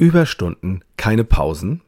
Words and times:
Überstunden, 0.00 0.82
keine 0.96 1.24
Pausen, 1.24 1.82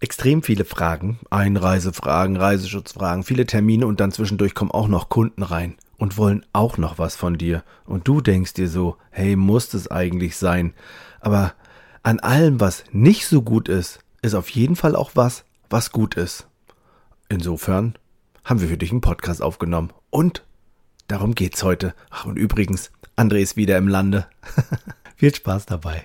extrem 0.00 0.42
viele 0.42 0.66
Fragen, 0.66 1.18
Einreisefragen, 1.30 2.36
Reiseschutzfragen, 2.36 3.24
viele 3.24 3.46
Termine 3.46 3.86
und 3.86 4.00
dann 4.00 4.12
zwischendurch 4.12 4.54
kommen 4.54 4.70
auch 4.70 4.86
noch 4.86 5.08
Kunden 5.08 5.42
rein 5.42 5.76
und 5.96 6.18
wollen 6.18 6.44
auch 6.52 6.76
noch 6.76 6.98
was 6.98 7.16
von 7.16 7.38
dir. 7.38 7.64
Und 7.86 8.06
du 8.06 8.20
denkst 8.20 8.52
dir 8.52 8.68
so, 8.68 8.98
hey, 9.10 9.34
muss 9.34 9.72
es 9.72 9.90
eigentlich 9.90 10.36
sein? 10.36 10.74
Aber 11.20 11.54
an 12.02 12.20
allem, 12.20 12.60
was 12.60 12.84
nicht 12.92 13.26
so 13.26 13.40
gut 13.40 13.70
ist, 13.70 14.00
ist 14.20 14.34
auf 14.34 14.50
jeden 14.50 14.76
Fall 14.76 14.94
auch 14.94 15.12
was, 15.14 15.46
was 15.70 15.90
gut 15.90 16.16
ist. 16.16 16.46
Insofern 17.30 17.94
haben 18.44 18.60
wir 18.60 18.68
für 18.68 18.76
dich 18.76 18.90
einen 18.90 19.00
Podcast 19.00 19.40
aufgenommen. 19.40 19.94
Und 20.10 20.44
darum 21.06 21.34
geht's 21.34 21.62
heute. 21.62 21.94
Ach, 22.10 22.26
und 22.26 22.36
übrigens, 22.36 22.90
André 23.16 23.38
ist 23.38 23.56
wieder 23.56 23.78
im 23.78 23.88
Lande. 23.88 24.26
Viel 25.16 25.34
Spaß 25.34 25.64
dabei. 25.64 26.04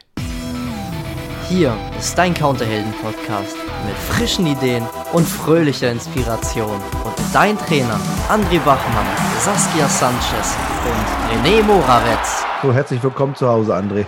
Hier 1.53 1.77
ist 1.99 2.17
dein 2.17 2.33
Counterhelden-Podcast 2.33 3.55
mit 3.85 3.95
frischen 3.95 4.47
Ideen 4.47 4.83
und 5.13 5.23
fröhlicher 5.27 5.91
Inspiration. 5.91 6.81
Und 7.05 7.15
dein 7.31 7.55
Trainer 7.59 7.99
André 8.27 8.57
Bachmann, 8.65 9.05
Saskia 9.39 9.87
Sanchez 9.87 10.57
und 10.83 11.45
René 11.45 11.61
Moravetz. 11.61 12.43
So, 12.63 12.73
herzlich 12.73 13.03
willkommen 13.03 13.35
zu 13.35 13.47
Hause, 13.47 13.75
André. 13.75 14.07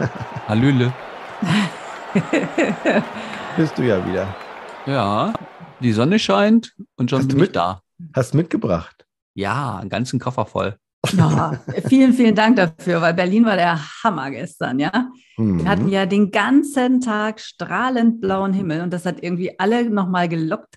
Hallöle. 0.48 0.92
Bist 3.56 3.78
du 3.78 3.82
ja 3.82 4.04
wieder. 4.04 4.26
Ja, 4.86 5.32
die 5.78 5.92
Sonne 5.92 6.18
scheint 6.18 6.74
und 6.96 7.08
schon 7.08 7.20
Hast 7.20 7.28
bin 7.28 7.36
du 7.38 7.44
ich 7.44 7.48
mit- 7.50 7.56
da. 7.56 7.82
Hast 8.16 8.34
mitgebracht. 8.34 9.06
Ja, 9.34 9.76
einen 9.76 9.90
ganzen 9.90 10.18
Koffer 10.18 10.44
voll. 10.44 10.76
Ja, 11.16 11.58
vielen, 11.88 12.12
vielen 12.12 12.34
Dank 12.34 12.56
dafür, 12.56 13.00
weil 13.00 13.14
Berlin 13.14 13.44
war 13.44 13.56
der 13.56 13.78
Hammer 14.02 14.30
gestern, 14.30 14.78
ja. 14.78 15.10
Mhm. 15.36 15.60
Wir 15.60 15.68
hatten 15.68 15.88
ja 15.88 16.06
den 16.06 16.30
ganzen 16.30 17.00
Tag 17.00 17.40
strahlend 17.40 18.20
blauen 18.20 18.52
Himmel 18.52 18.82
und 18.82 18.92
das 18.92 19.06
hat 19.06 19.22
irgendwie 19.22 19.58
alle 19.58 19.88
nochmal 19.88 20.28
gelockt. 20.28 20.76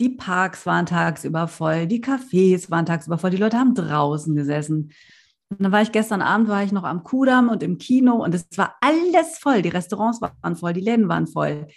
Die 0.00 0.10
Parks 0.10 0.66
waren 0.66 0.84
tagsüber 0.84 1.48
voll, 1.48 1.86
die 1.86 2.02
Cafés 2.02 2.70
waren 2.70 2.86
tagsüber 2.86 3.18
voll, 3.18 3.30
die 3.30 3.36
Leute 3.38 3.56
haben 3.56 3.74
draußen 3.74 4.34
gesessen. 4.34 4.92
Und 5.48 5.62
dann 5.62 5.72
war 5.72 5.80
ich 5.80 5.92
gestern 5.92 6.22
Abend, 6.22 6.48
war 6.48 6.64
ich 6.64 6.72
noch 6.72 6.84
am 6.84 7.04
Kudamm 7.04 7.48
und 7.48 7.62
im 7.62 7.78
Kino 7.78 8.16
und 8.16 8.34
es 8.34 8.46
war 8.56 8.74
alles 8.80 9.38
voll. 9.38 9.62
Die 9.62 9.68
Restaurants 9.68 10.20
waren 10.20 10.56
voll, 10.56 10.72
die 10.72 10.80
Läden 10.80 11.08
waren 11.08 11.28
voll. 11.28 11.68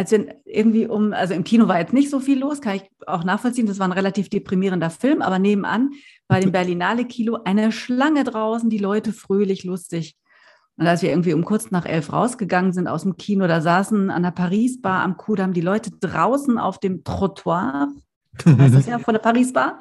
Als 0.00 0.12
wir 0.12 0.34
irgendwie 0.46 0.86
um, 0.86 1.12
also 1.12 1.34
im 1.34 1.44
Kino 1.44 1.68
war 1.68 1.78
jetzt 1.78 1.92
nicht 1.92 2.08
so 2.08 2.20
viel 2.20 2.38
los, 2.38 2.62
kann 2.62 2.76
ich 2.76 2.84
auch 3.06 3.22
nachvollziehen. 3.22 3.66
Das 3.66 3.78
war 3.78 3.86
ein 3.86 3.92
relativ 3.92 4.30
deprimierender 4.30 4.88
Film, 4.88 5.20
aber 5.20 5.38
nebenan 5.38 5.90
bei 6.26 6.40
dem 6.40 6.52
Berlinale 6.52 7.04
Kilo 7.04 7.40
eine 7.44 7.70
Schlange 7.70 8.24
draußen, 8.24 8.70
die 8.70 8.78
Leute 8.78 9.12
fröhlich, 9.12 9.62
lustig. 9.62 10.16
Und 10.78 10.86
als 10.86 11.02
wir 11.02 11.10
irgendwie 11.10 11.34
um 11.34 11.44
kurz 11.44 11.70
nach 11.70 11.84
elf 11.84 12.14
rausgegangen 12.14 12.72
sind 12.72 12.88
aus 12.88 13.02
dem 13.02 13.18
Kino, 13.18 13.46
da 13.46 13.60
saßen 13.60 14.08
an 14.08 14.22
der 14.22 14.30
Paris-Bar 14.30 15.02
am 15.02 15.18
Kudamm 15.18 15.52
die 15.52 15.60
Leute 15.60 15.90
draußen 15.90 16.56
auf 16.56 16.78
dem 16.78 17.04
Trottoir, 17.04 17.92
das 18.46 18.86
ja, 18.86 19.00
vor 19.00 19.12
der 19.12 19.20
Paris-Bar, 19.20 19.80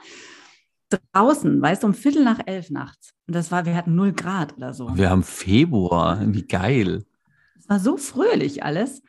draußen, 1.14 1.61
weißt 1.61 1.83
du, 1.83 1.88
um 1.88 1.94
Viertel 1.94 2.26
nach 2.26 2.42
elf 2.45 2.72
nachts. 2.72 3.14
Und 3.26 3.38
das 3.38 3.52
war, 3.54 3.66
wir 3.66 3.73
hatten 3.73 3.95
null 3.95 4.11
Grad 4.11 4.58
oder 4.58 4.73
so. 4.73 4.89
Wir 4.98 5.11
haben 5.11 5.23
Februar. 5.23 6.20
Wie 6.28 6.45
geil. 6.45 7.06
Es 7.58 7.70
war 7.70 7.80
so 7.80 7.95
fröhlich 7.95 8.64
alles. 8.66 9.02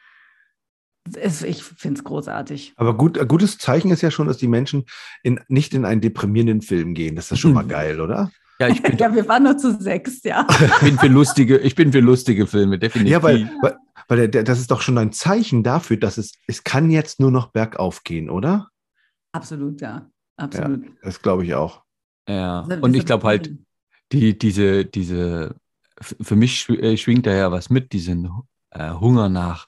Es, 1.15 1.43
ich 1.43 1.63
finde 1.65 1.99
es 1.99 2.05
großartig. 2.05 2.75
Aber 2.77 2.97
gut, 2.97 3.19
ein 3.19 3.27
gutes 3.29 3.59
Zeichen 3.59 3.91
ist 3.91 4.03
ja 4.03 4.11
schon, 4.11 4.27
dass 4.27 4.37
die 4.37 4.49
Menschen 4.49 4.85
in, 5.23 5.41
nicht 5.49 5.75
in 5.75 5.85
einen 5.85 6.01
deprimierenden 6.01 6.63
Film 6.63 6.95
gehen. 6.95 7.17
Das 7.17 7.33
ist 7.33 7.39
schon 7.39 7.55
mal 7.55 7.67
geil, 7.67 8.01
oder? 8.01 8.31
Ja, 8.61 8.69
ich 8.69 8.83
bin, 8.83 8.99
Ja, 8.99 9.15
wir 9.15 9.27
waren 9.27 9.45
nur 9.45 9.57
zu 9.57 9.81
sechs, 9.81 10.23
ja. 10.23 10.47
ich 10.61 10.81
bin 10.81 10.99
für 10.99 11.09
lustige, 11.09 11.59
ich 11.59 11.75
bin 11.75 11.93
für 11.93 12.01
lustige 12.01 12.47
Filme, 12.47 12.79
definitiv. 12.79 13.13
Ja, 13.13 13.23
weil, 13.23 13.51
weil, 13.63 13.77
weil 14.09 14.19
der, 14.19 14.29
der, 14.29 14.43
das 14.45 14.61
ist 14.61 14.71
doch 14.71 14.83
schon 14.83 14.99
ein 14.99 15.13
Zeichen 15.13 15.63
dafür, 15.63 15.97
dass 15.97 16.19
es, 16.19 16.33
es 16.47 16.65
kann 16.65 16.91
jetzt 16.91 17.19
nur 17.19 17.31
noch 17.31 17.47
bergauf 17.49 18.05
gehen, 18.05 18.29
oder? 18.29 18.69
Absolut, 19.33 19.81
ja. 19.81 20.07
Absolut. 20.37 20.85
Das 21.03 21.21
glaube 21.23 21.45
ich 21.45 21.55
auch. 21.55 21.83
ja. 22.29 22.63
Also, 22.63 22.83
Und 22.83 22.95
ich 22.95 23.07
glaube 23.07 23.27
halt, 23.27 23.53
die, 24.13 24.37
diese, 24.39 24.85
diese, 24.85 25.55
für 26.01 26.37
mich 26.37 26.69
äh, 26.69 26.97
schwingt 26.97 27.27
da 27.27 27.33
ja 27.33 27.53
was 27.53 27.71
mit, 27.71 27.93
diesen 27.93 28.31
äh, 28.71 28.91
Hunger 28.93 29.29
nach, 29.29 29.67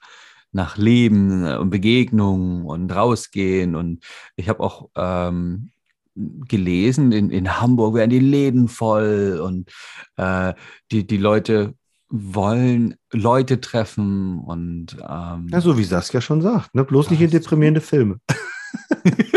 nach 0.53 0.77
Leben 0.77 1.45
äh, 1.45 1.57
und 1.57 1.71
Begegnung 1.71 2.65
und 2.65 2.95
rausgehen. 2.95 3.75
Und 3.75 4.05
ich 4.37 4.49
habe 4.49 4.61
auch 4.61 4.91
ähm, 4.95 5.71
gelesen, 6.15 7.13
in, 7.13 7.31
in 7.31 7.61
Hamburg 7.61 7.95
werden 7.95 8.11
die 8.11 8.19
Läden 8.19 8.69
voll 8.69 9.41
und 9.43 9.71
äh, 10.17 10.55
die, 10.91 11.07
die 11.07 11.17
Leute 11.17 11.75
wollen 12.11 12.97
Leute 13.11 13.61
treffen 13.61 14.39
und 14.41 14.99
ähm, 15.01 15.49
Ja, 15.51 15.61
so 15.63 15.79
wie 15.79 15.85
Saskia 15.85 16.21
schon 16.21 16.43
sagt, 16.43 16.75
ne? 16.75 16.85
bloß 16.85 17.11
nicht 17.11 17.23
in 17.23 17.31
deprimierende 17.31 17.81
Filme. 17.81 18.19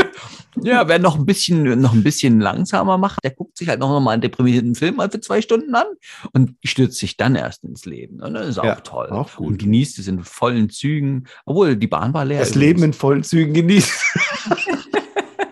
Ja, 0.64 0.88
wer 0.88 1.00
noch 1.00 1.18
ein 1.18 1.26
bisschen, 1.26 1.80
noch 1.82 1.94
ein 1.94 2.04
bisschen 2.04 2.40
langsamer 2.40 2.98
macht, 2.98 3.24
der 3.24 3.32
guckt 3.32 3.58
sich 3.58 3.68
halt 3.70 3.80
noch 3.80 4.00
mal 4.00 4.12
einen 4.12 4.22
deprimierten 4.22 4.76
Film 4.76 4.96
mal 4.98 5.10
für 5.10 5.20
zwei 5.20 5.42
Stunden 5.42 5.76
an 5.76 5.86
und 6.34 6.56
stürzt 6.64 6.98
sich 6.98 7.18
dann 7.18 7.36
erst 7.36 7.64
ins 7.64 7.86
Leben. 7.86 8.22
Und 8.22 8.34
das 8.34 8.48
ist 8.48 8.58
auch 8.60 8.64
Ja, 8.66 8.76
toll. 8.76 9.08
auch 9.10 9.36
gut. 9.36 9.48
Und 9.48 9.58
genießt 9.60 10.00
es 10.00 10.08
in 10.08 10.24
vollen 10.24 10.70
Zügen, 10.70 11.26
obwohl 11.46 11.76
die 11.76 11.88
Bahn 11.88 12.14
war 12.14 12.26
leer. 12.26 12.40
Das 12.40 12.52
übrigens. 12.52 12.66
Leben 12.66 12.84
in 12.84 12.94
vollen 12.94 13.24
Zügen 13.24 13.54
genießen. 13.54 13.94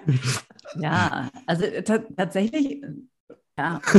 Ja, 0.80 1.30
also 1.46 1.66
ta 1.86 2.00
tatsächlich, 2.18 2.82
äh, 2.84 2.88
ja, 3.58 3.80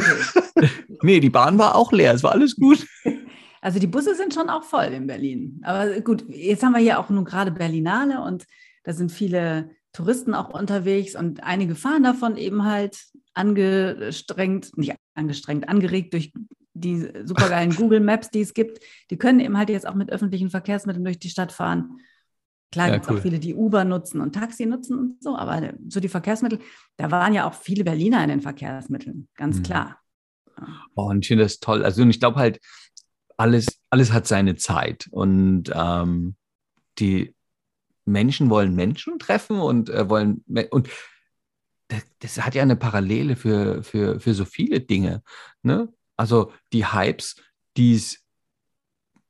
okay. 0.56 0.68
Nee, 1.02 1.20
die 1.20 1.30
Bahn 1.30 1.56
war 1.58 1.76
auch 1.76 1.92
leer, 1.92 2.14
es 2.14 2.22
war 2.24 2.32
alles 2.32 2.56
gut. 2.56 2.84
Also 3.60 3.78
die 3.78 3.86
Busse 3.86 4.14
sind 4.14 4.34
schon 4.34 4.50
auch 4.50 4.64
voll 4.64 4.86
in 4.86 5.06
Berlin. 5.06 5.60
Aber 5.64 5.88
gut, 6.00 6.24
jetzt 6.28 6.62
haben 6.62 6.72
wir 6.72 6.80
hier 6.80 6.98
auch 6.98 7.08
nun 7.10 7.24
gerade 7.24 7.50
Berlinale 7.52 8.20
und 8.22 8.44
da 8.82 8.92
sind 8.92 9.12
viele 9.12 9.70
Touristen 9.94 10.34
auch 10.34 10.50
unterwegs 10.50 11.14
und 11.16 11.42
einige 11.42 11.74
fahren 11.74 12.02
davon 12.02 12.36
eben 12.36 12.64
halt 12.64 12.98
angestrengt, 13.32 14.76
nicht 14.76 14.94
angestrengt, 15.14 15.68
angeregt 15.68 16.12
durch 16.12 16.32
die 16.74 17.08
supergeilen 17.24 17.74
Google 17.76 18.00
Maps, 18.00 18.28
die 18.30 18.40
es 18.42 18.52
gibt. 18.52 18.80
Die 19.10 19.16
können 19.16 19.40
eben 19.40 19.56
halt 19.56 19.70
jetzt 19.70 19.86
auch 19.86 19.94
mit 19.94 20.10
öffentlichen 20.10 20.50
Verkehrsmitteln 20.50 21.04
durch 21.04 21.18
die 21.18 21.30
Stadt 21.30 21.52
fahren. 21.52 21.98
Klar 22.72 22.88
Ja, 22.88 22.94
gibt 22.94 23.04
es 23.04 23.10
cool. 23.10 23.18
auch 23.18 23.22
viele, 23.22 23.38
die 23.38 23.54
Uber 23.54 23.84
nutzen 23.84 24.20
und 24.20 24.34
Taxi 24.34 24.66
nutzen 24.66 24.98
und 24.98 25.22
so, 25.22 25.36
aber 25.36 25.72
so 25.88 26.00
die 26.00 26.08
Verkehrsmittel, 26.08 26.58
da 26.96 27.10
waren 27.12 27.32
ja 27.32 27.48
auch 27.48 27.54
viele 27.54 27.84
Berliner 27.84 28.22
in 28.24 28.30
den 28.30 28.40
Verkehrsmitteln, 28.40 29.28
ganz 29.36 29.58
Mhm. 29.58 29.62
klar. 29.62 30.00
Oh, 30.96 31.04
und 31.10 31.20
ich 31.24 31.28
finde 31.28 31.44
das 31.44 31.60
toll. 31.60 31.84
Also 31.84 32.02
und 32.02 32.10
ich 32.10 32.18
glaube 32.20 32.38
halt, 32.38 32.58
alles, 33.36 33.66
alles 33.90 34.12
hat 34.12 34.26
seine 34.26 34.56
Zeit. 34.56 35.08
Und 35.10 35.70
ähm, 35.74 36.36
die 36.98 37.33
Menschen 38.04 38.50
wollen 38.50 38.74
Menschen 38.74 39.18
treffen 39.18 39.58
und 39.58 39.90
äh, 39.90 40.08
wollen 40.08 40.44
und 40.70 40.88
das, 41.88 42.02
das 42.20 42.40
hat 42.44 42.54
ja 42.54 42.62
eine 42.62 42.76
Parallele 42.76 43.36
für, 43.36 43.82
für, 43.82 44.20
für 44.20 44.34
so 44.34 44.44
viele 44.44 44.80
Dinge. 44.80 45.22
Ne? 45.62 45.92
Also 46.16 46.52
die 46.72 46.86
Hypes, 46.86 47.36
die 47.76 47.94
es 47.94 48.24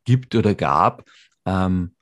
gibt 0.05 0.35
oder 0.35 0.55
gab, 0.55 1.09
ähm, 1.47 1.95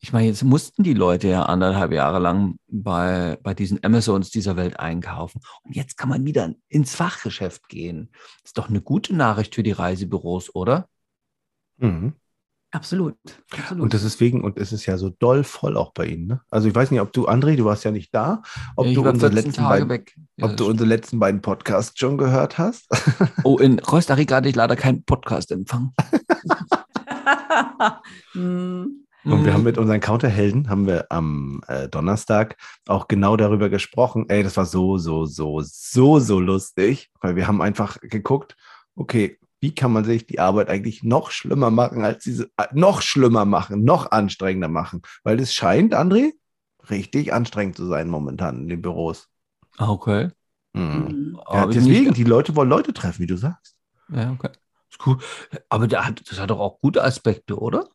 ich 0.00 0.12
meine, 0.12 0.28
jetzt 0.28 0.44
mussten 0.44 0.84
die 0.84 0.94
Leute 0.94 1.28
ja 1.28 1.42
anderthalb 1.42 1.92
Jahre 1.92 2.20
lang 2.20 2.56
bei, 2.68 3.36
bei 3.42 3.52
diesen 3.52 3.82
Amazons 3.82 4.30
dieser 4.30 4.56
Welt 4.56 4.78
einkaufen. 4.78 5.40
Und 5.64 5.74
jetzt 5.74 5.96
kann 5.96 6.08
man 6.08 6.24
wieder 6.24 6.54
ins 6.68 6.94
Fachgeschäft 6.94 7.68
gehen. 7.68 8.12
Ist 8.44 8.58
doch 8.58 8.68
eine 8.68 8.80
gute 8.80 9.14
Nachricht 9.14 9.56
für 9.56 9.64
die 9.64 9.72
Reisebüros, 9.72 10.54
oder? 10.54 10.88
Mhm. 11.78 12.14
Absolut. 12.70 13.16
absolut. 13.50 13.82
Und 13.82 13.94
das 13.94 14.02
ist 14.02 14.20
wegen, 14.20 14.42
und 14.42 14.58
es 14.58 14.72
ist 14.72 14.84
ja 14.84 14.98
so 14.98 15.08
doll 15.08 15.42
voll 15.42 15.76
auch 15.76 15.92
bei 15.92 16.06
Ihnen. 16.06 16.26
Ne? 16.26 16.40
Also 16.50 16.68
ich 16.68 16.74
weiß 16.74 16.90
nicht, 16.90 17.00
ob 17.00 17.12
du, 17.14 17.26
André, 17.26 17.56
du 17.56 17.64
warst 17.64 17.84
ja 17.84 17.90
nicht 17.90 18.14
da, 18.14 18.42
ob 18.76 18.86
ich 18.86 18.94
du 18.94 19.08
unsere 19.08 19.32
14 19.32 19.32
letzten 19.32 19.62
Tage 19.62 19.86
beiden, 19.86 19.88
weg. 19.88 20.16
Ja, 20.36 20.46
ob 20.46 20.56
du 20.56 20.66
unsere 20.66 20.86
letzten 20.88 21.18
beiden 21.18 21.40
Podcasts 21.40 21.98
schon 21.98 22.18
gehört 22.18 22.58
hast. 22.58 22.86
oh, 23.44 23.56
in 23.56 23.80
Costa 23.80 24.14
Rica 24.14 24.36
hatte 24.36 24.50
ich 24.50 24.56
leider 24.56 24.76
keinen 24.76 25.02
Podcast-Empfang. 25.04 25.94
Hm. 28.32 29.04
Und 29.24 29.44
wir 29.44 29.52
haben 29.52 29.64
mit 29.64 29.76
unseren 29.76 30.00
Counterhelden, 30.00 30.70
haben 30.70 30.86
wir 30.86 31.06
am 31.10 31.60
äh, 31.66 31.88
Donnerstag 31.88 32.56
auch 32.86 33.08
genau 33.08 33.36
darüber 33.36 33.68
gesprochen. 33.68 34.26
Ey, 34.28 34.42
das 34.42 34.56
war 34.56 34.64
so, 34.64 34.96
so, 34.96 35.26
so, 35.26 35.60
so, 35.62 36.18
so 36.18 36.40
lustig, 36.40 37.10
weil 37.20 37.36
wir 37.36 37.46
haben 37.46 37.60
einfach 37.60 37.98
geguckt, 38.00 38.56
okay, 38.94 39.38
wie 39.60 39.74
kann 39.74 39.92
man 39.92 40.04
sich 40.04 40.26
die 40.26 40.40
Arbeit 40.40 40.68
eigentlich 40.68 41.02
noch 41.02 41.30
schlimmer 41.30 41.70
machen, 41.70 42.04
als 42.04 42.24
diese, 42.24 42.50
äh, 42.56 42.66
noch 42.72 43.02
schlimmer 43.02 43.44
machen, 43.44 43.84
noch 43.84 44.10
anstrengender 44.10 44.68
machen? 44.68 45.02
Weil 45.24 45.40
es 45.40 45.52
scheint, 45.52 45.94
André, 45.94 46.32
richtig 46.90 47.32
anstrengend 47.32 47.76
zu 47.76 47.86
sein 47.86 48.08
momentan 48.08 48.62
in 48.62 48.68
den 48.68 48.82
Büros. 48.82 49.28
Ah, 49.76 49.90
Okay. 49.90 50.30
Mhm. 50.74 51.06
Hm. 51.08 51.34
Ja, 51.34 51.42
Aber 51.62 51.72
deswegen, 51.72 52.12
die 52.12 52.24
Leute 52.24 52.54
wollen 52.54 52.68
Leute 52.68 52.92
treffen, 52.92 53.22
wie 53.22 53.26
du 53.26 53.36
sagst. 53.36 53.76
Ja, 54.10 54.30
okay. 54.32 54.50
Ist 54.90 55.06
cool. 55.06 55.18
Aber 55.68 55.86
der 55.86 56.06
hat, 56.06 56.22
das 56.30 56.38
hat 56.38 56.50
doch 56.50 56.60
auch 56.60 56.80
gute 56.80 57.02
Aspekte, 57.02 57.58
oder? 57.58 57.88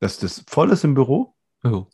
Dass 0.00 0.18
das 0.18 0.44
voll 0.48 0.70
ist 0.70 0.84
im 0.84 0.94
Büro? 0.94 1.34
Ja. 1.62 1.86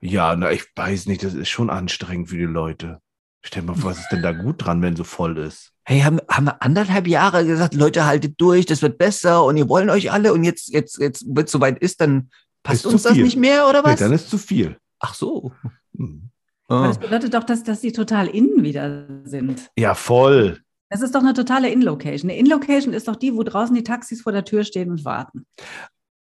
Ja, 0.00 0.36
na, 0.36 0.50
ich 0.50 0.64
weiß 0.76 1.06
nicht, 1.06 1.22
das 1.22 1.34
ist 1.34 1.48
schon 1.48 1.70
anstrengend 1.70 2.28
für 2.28 2.36
die 2.36 2.44
Leute. 2.44 3.00
Stell 3.46 3.62
dir 3.62 3.68
mal 3.68 3.76
vor, 3.76 3.90
was 3.90 3.98
ist 3.98 4.08
denn 4.10 4.22
da 4.22 4.32
gut 4.32 4.64
dran, 4.64 4.80
wenn 4.80 4.96
so 4.96 5.04
voll 5.04 5.36
ist? 5.38 5.72
Hey, 5.84 6.00
haben, 6.00 6.18
haben 6.30 6.46
wir 6.46 6.62
anderthalb 6.62 7.06
Jahre 7.06 7.44
gesagt, 7.44 7.74
Leute, 7.74 8.06
haltet 8.06 8.40
durch, 8.40 8.64
das 8.64 8.80
wird 8.80 8.96
besser 8.96 9.44
und 9.44 9.58
ihr 9.58 9.68
wollen 9.68 9.90
euch 9.90 10.10
alle 10.10 10.32
und 10.32 10.44
jetzt, 10.44 10.72
jetzt, 10.72 10.98
jetzt, 10.98 11.24
wenn 11.28 11.44
es 11.44 11.52
soweit 11.52 11.78
ist, 11.78 12.00
dann 12.00 12.30
passt 12.62 12.86
Ist 12.86 12.92
uns 12.92 13.02
das 13.02 13.14
nicht 13.14 13.36
mehr 13.36 13.68
oder 13.68 13.82
Nee, 13.82 13.92
was? 13.92 14.00
dann 14.00 14.12
ist 14.12 14.30
zu 14.30 14.38
viel. 14.38 14.78
Ach 14.98 15.14
so. 15.14 15.52
Hm. 15.96 16.30
Ah. 16.68 16.86
das 16.88 16.98
bedeutet 16.98 17.34
doch, 17.34 17.44
dass, 17.44 17.62
dass 17.62 17.82
sie 17.82 17.92
total 17.92 18.26
innen 18.28 18.62
wieder 18.62 19.06
sind. 19.24 19.70
Ja, 19.76 19.94
voll. 19.94 20.60
Das 20.88 21.02
ist 21.02 21.14
doch 21.14 21.20
eine 21.20 21.34
totale 21.34 21.70
In-Location. 21.70 22.30
Eine 22.30 22.38
In-Location 22.40 22.94
ist 22.94 23.06
doch 23.06 23.16
die, 23.16 23.34
wo 23.34 23.42
draußen 23.42 23.74
die 23.76 23.82
Taxis 23.82 24.22
vor 24.22 24.32
der 24.32 24.46
Tür 24.46 24.64
stehen 24.64 24.90
und 24.90 25.04
warten. 25.04 25.44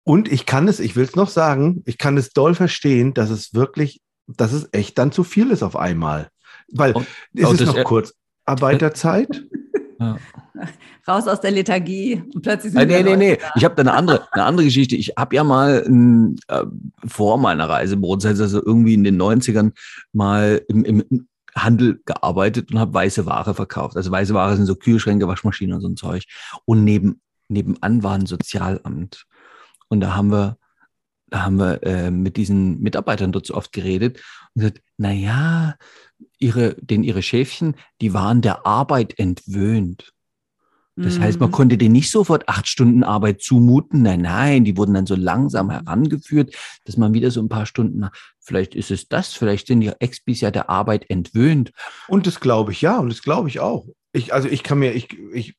Und 0.04 0.30
ich 0.30 0.46
kann 0.46 0.68
es, 0.68 0.82
ich 0.82 0.98
will 0.98 1.06
es 1.06 1.16
noch 1.16 1.30
sagen, 1.30 1.82
ich 1.86 1.98
kann 1.98 2.18
es 2.18 2.32
doll 2.32 2.56
verstehen, 2.56 3.14
dass 3.14 3.30
es 3.30 3.54
wirklich, 3.54 4.02
dass 4.28 4.52
es 4.52 4.68
echt 4.74 4.98
dann 4.98 5.14
zu 5.14 5.24
viel 5.24 5.52
ist 5.52 5.64
auf 5.64 5.78
einmal. 5.78 6.30
Weil 6.72 6.94
Und- 6.94 7.08
es 7.34 7.46
und 7.46 7.62
ist 7.62 7.68
noch 7.68 7.84
kurz 7.84 8.14
Arbeiterzeit. 8.46 9.44
Ja. 10.00 10.16
Raus 11.08 11.28
aus 11.28 11.42
der 11.42 11.50
Lethargie 11.50 12.22
und 12.34 12.44
plötzlich 12.44 12.72
sind 12.72 12.88
nee, 12.88 13.00
wieder 13.00 13.04
nee, 13.04 13.16
nee. 13.18 13.30
Leute 13.32 13.42
da. 13.42 13.52
Ich 13.56 13.66
habe 13.66 13.74
da 13.74 13.82
eine 13.82 13.94
andere, 13.94 14.28
eine 14.32 14.44
andere 14.44 14.66
Geschichte. 14.66 14.96
Ich 14.96 15.14
habe 15.18 15.36
ja 15.36 15.44
mal 15.44 16.38
äh, 16.48 16.64
vor 17.08 17.40
meiner 17.40 17.68
Reisebrotzeit, 17.68 18.40
also 18.40 18.64
irgendwie 18.64 18.94
in 18.94 19.04
den 19.04 19.20
90ern, 19.20 19.72
mal 20.14 20.62
im, 20.68 20.86
im 20.86 21.28
Handel 21.56 22.02
gearbeitet 22.06 22.72
und 22.72 22.80
habe 22.80 22.94
weiße 22.94 23.26
Ware 23.26 23.54
verkauft. 23.54 23.98
Also 23.98 24.12
weiße 24.12 24.34
Ware 24.34 24.56
sind 24.56 24.66
so 24.66 24.76
Kühlschränke, 24.76 25.28
Waschmaschinen 25.28 25.76
und 25.76 25.82
so 25.82 25.88
ein 25.88 25.98
Zeug. 25.98 26.26
Und 26.66 26.84
neben, 26.84 27.22
nebenan 27.48 28.04
war 28.04 28.14
ein 28.14 28.26
Sozialamt. 28.26 29.26
Und 29.90 30.02
da 30.02 30.16
haben 30.16 30.32
wir, 30.32 30.58
da 31.28 31.44
haben 31.44 31.58
wir 31.58 31.82
äh, 31.84 32.12
mit 32.12 32.38
diesen 32.38 32.82
Mitarbeitern 32.82 33.32
dort 33.32 33.48
so 33.48 33.56
oft 33.56 33.72
geredet 33.72 34.22
und 34.54 34.62
gesagt, 34.62 34.82
na 34.98 35.12
ja, 35.12 35.76
ihre, 36.40 36.76
denn 36.82 37.04
ihre 37.04 37.22
Schäfchen, 37.22 37.76
die 38.02 38.14
waren 38.14 38.42
der 38.42 38.66
Arbeit 38.66 39.18
entwöhnt. 39.20 40.14
Das 41.00 41.20
heißt, 41.20 41.40
man 41.40 41.50
Mhm. 41.50 41.54
konnte 41.54 41.78
denen 41.78 41.94
nicht 41.94 42.10
sofort 42.10 42.50
acht 42.50 42.68
Stunden 42.68 43.04
Arbeit 43.04 43.40
zumuten. 43.42 44.02
Nein, 44.02 44.22
nein, 44.22 44.66
die 44.66 44.78
wurden 44.78 44.96
dann 44.96 45.06
so 45.06 45.14
langsam 45.16 45.70
herangeführt, 45.70 46.56
dass 46.86 46.98
man 46.98 47.14
wieder 47.14 47.30
so 47.30 47.40
ein 47.40 47.50
paar 47.50 47.68
Stunden, 47.68 48.08
vielleicht 48.40 48.74
ist 48.74 48.90
es 48.90 49.08
das, 49.08 49.34
vielleicht 49.34 49.68
sind 49.68 49.82
die 49.82 49.92
Expis 50.00 50.42
ja 50.42 50.50
der 50.50 50.72
Arbeit 50.72 51.08
entwöhnt. 51.12 51.72
Und 52.08 52.26
das 52.26 52.40
glaube 52.40 52.72
ich 52.72 52.82
ja, 52.82 52.98
und 52.98 53.10
das 53.10 53.22
glaube 53.22 53.48
ich 53.48 53.60
auch. 53.60 53.86
Ich, 54.12 54.34
also 54.34 54.48
ich 54.48 54.64
kann 54.64 54.80
mir, 54.80 54.94
ich, 54.94 55.16
ich, 55.34 55.56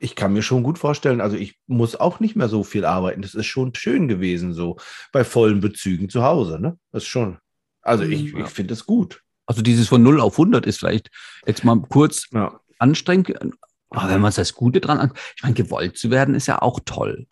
ich 0.00 0.16
kann 0.16 0.32
mir 0.32 0.42
schon 0.42 0.62
gut 0.62 0.78
vorstellen, 0.78 1.20
also 1.20 1.36
ich 1.36 1.58
muss 1.66 1.94
auch 1.94 2.18
nicht 2.18 2.34
mehr 2.34 2.48
so 2.48 2.64
viel 2.64 2.86
arbeiten. 2.86 3.20
Das 3.20 3.34
ist 3.34 3.44
schon 3.46 3.74
schön 3.74 4.08
gewesen, 4.08 4.54
so 4.54 4.78
bei 5.12 5.22
vollen 5.22 5.60
Bezügen 5.60 6.08
zu 6.08 6.22
Hause, 6.22 6.58
ne? 6.60 6.78
Das 6.92 7.02
ist 7.02 7.08
schon. 7.08 7.36
Also 7.82 8.04
ich, 8.04 8.32
Mhm. 8.32 8.40
ich 8.40 8.46
finde 8.48 8.72
es 8.72 8.86
gut. 8.86 9.22
Also 9.48 9.62
dieses 9.62 9.88
von 9.88 10.02
0 10.02 10.20
auf 10.20 10.34
100 10.38 10.66
ist 10.66 10.78
vielleicht 10.78 11.10
jetzt 11.46 11.64
mal 11.64 11.80
kurz 11.88 12.26
Ja. 12.32 12.60
anstrengend. 12.78 13.32
Aber 13.90 14.10
wenn 14.10 14.20
man 14.20 14.30
das 14.32 14.52
Gute 14.52 14.80
dran 14.80 14.98
an, 14.98 15.12
ich 15.36 15.42
meine, 15.42 15.54
gewollt 15.54 15.96
zu 15.96 16.10
werden 16.10 16.34
ist 16.34 16.46
ja 16.46 16.60
auch 16.60 16.78
toll. 16.84 17.26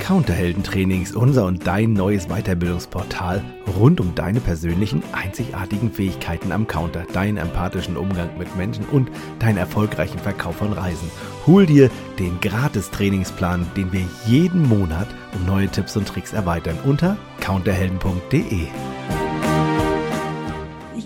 Counterheldentrainings, 0.00 1.16
unser 1.16 1.46
und 1.46 1.66
dein 1.66 1.94
neues 1.94 2.26
Weiterbildungsportal 2.26 3.42
rund 3.78 3.98
um 4.00 4.14
deine 4.14 4.40
persönlichen, 4.40 5.02
einzigartigen 5.12 5.90
Fähigkeiten 5.90 6.52
am 6.52 6.66
Counter, 6.66 7.06
deinen 7.14 7.38
empathischen 7.38 7.96
Umgang 7.96 8.36
mit 8.36 8.54
Menschen 8.54 8.84
und 8.92 9.10
deinen 9.38 9.56
erfolgreichen 9.56 10.18
Verkauf 10.18 10.56
von 10.56 10.74
Reisen. 10.74 11.10
Hol 11.46 11.64
dir 11.64 11.88
den 12.18 12.38
Gratis-Trainingsplan, 12.42 13.66
den 13.74 13.90
wir 13.90 14.04
jeden 14.26 14.68
Monat 14.68 15.08
um 15.34 15.46
neue 15.46 15.68
Tipps 15.68 15.96
und 15.96 16.06
Tricks 16.06 16.34
erweitern 16.34 16.76
unter 16.84 17.16
counterhelden.de. 17.40 18.66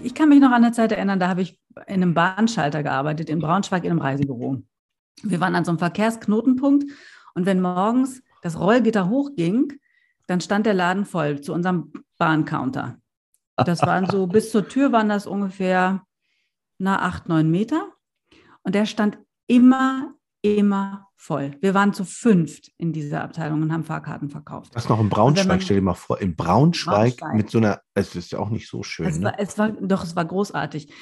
Ich, 0.06 0.14
kann 0.14 0.28
mich 0.28 0.40
noch 0.40 0.52
an 0.52 0.62
eine 0.62 0.70
Zeit 0.70 0.92
erinnern, 0.92 1.18
da 1.18 1.26
habe 1.26 1.42
ich 1.42 1.58
in 1.88 1.94
einem 1.94 2.14
Bahnschalter 2.14 2.84
gearbeitet, 2.84 3.28
in 3.28 3.40
Braunschweig 3.40 3.82
in 3.82 3.90
einem 3.90 4.00
Reisebüro. 4.00 4.62
Wir 5.24 5.40
waren 5.40 5.56
an 5.56 5.64
so 5.64 5.72
einem 5.72 5.80
Verkehrsknotenpunkt 5.80 6.84
und 7.34 7.44
wenn 7.44 7.60
morgens 7.60 8.22
das 8.40 8.56
Rollgitter 8.56 9.08
hochging, 9.08 9.72
dann 10.28 10.40
stand 10.40 10.64
der 10.64 10.74
Laden 10.74 11.06
voll 11.06 11.40
zu 11.40 11.52
unserem 11.52 11.92
Bahncounter. 12.18 13.00
Das 13.56 13.82
waren 13.82 14.08
so, 14.08 14.26
bis 14.28 14.52
zur 14.52 14.68
Tür 14.68 14.92
waren 14.92 15.08
das 15.08 15.26
ungefähr 15.26 16.06
na, 16.78 17.02
acht, 17.02 17.28
neun 17.28 17.50
Meter. 17.50 17.92
Und 18.62 18.76
der 18.76 18.86
stand 18.86 19.18
immer, 19.48 20.14
immer 20.40 21.05
voll. 21.16 21.52
Wir 21.60 21.74
waren 21.74 21.92
zu 21.92 22.04
fünft 22.04 22.70
in 22.78 22.92
dieser 22.92 23.22
Abteilung 23.24 23.62
und 23.62 23.72
haben 23.72 23.84
Fahrkarten 23.84 24.28
verkauft. 24.30 24.74
Das 24.74 24.88
noch 24.88 24.98
in 24.98 25.04
wenn 25.06 25.10
Braunschweig, 25.10 25.46
man- 25.48 25.60
stell 25.60 25.76
dir 25.78 25.82
mal 25.82 25.94
vor, 25.94 26.20
in 26.20 26.36
Braunschweig, 26.36 27.16
Braunschweig. 27.16 27.34
mit 27.36 27.50
so 27.50 27.58
einer, 27.58 27.80
es 27.94 28.14
ist 28.14 28.32
ja 28.32 28.38
auch 28.38 28.50
nicht 28.50 28.68
so 28.68 28.82
schön, 28.82 29.06
Es 29.06 29.18
ne? 29.18 29.24
war, 29.26 29.34
es 29.38 29.58
war, 29.58 29.70
doch, 29.70 30.04
es 30.04 30.14
war 30.14 30.24
großartig. 30.24 30.92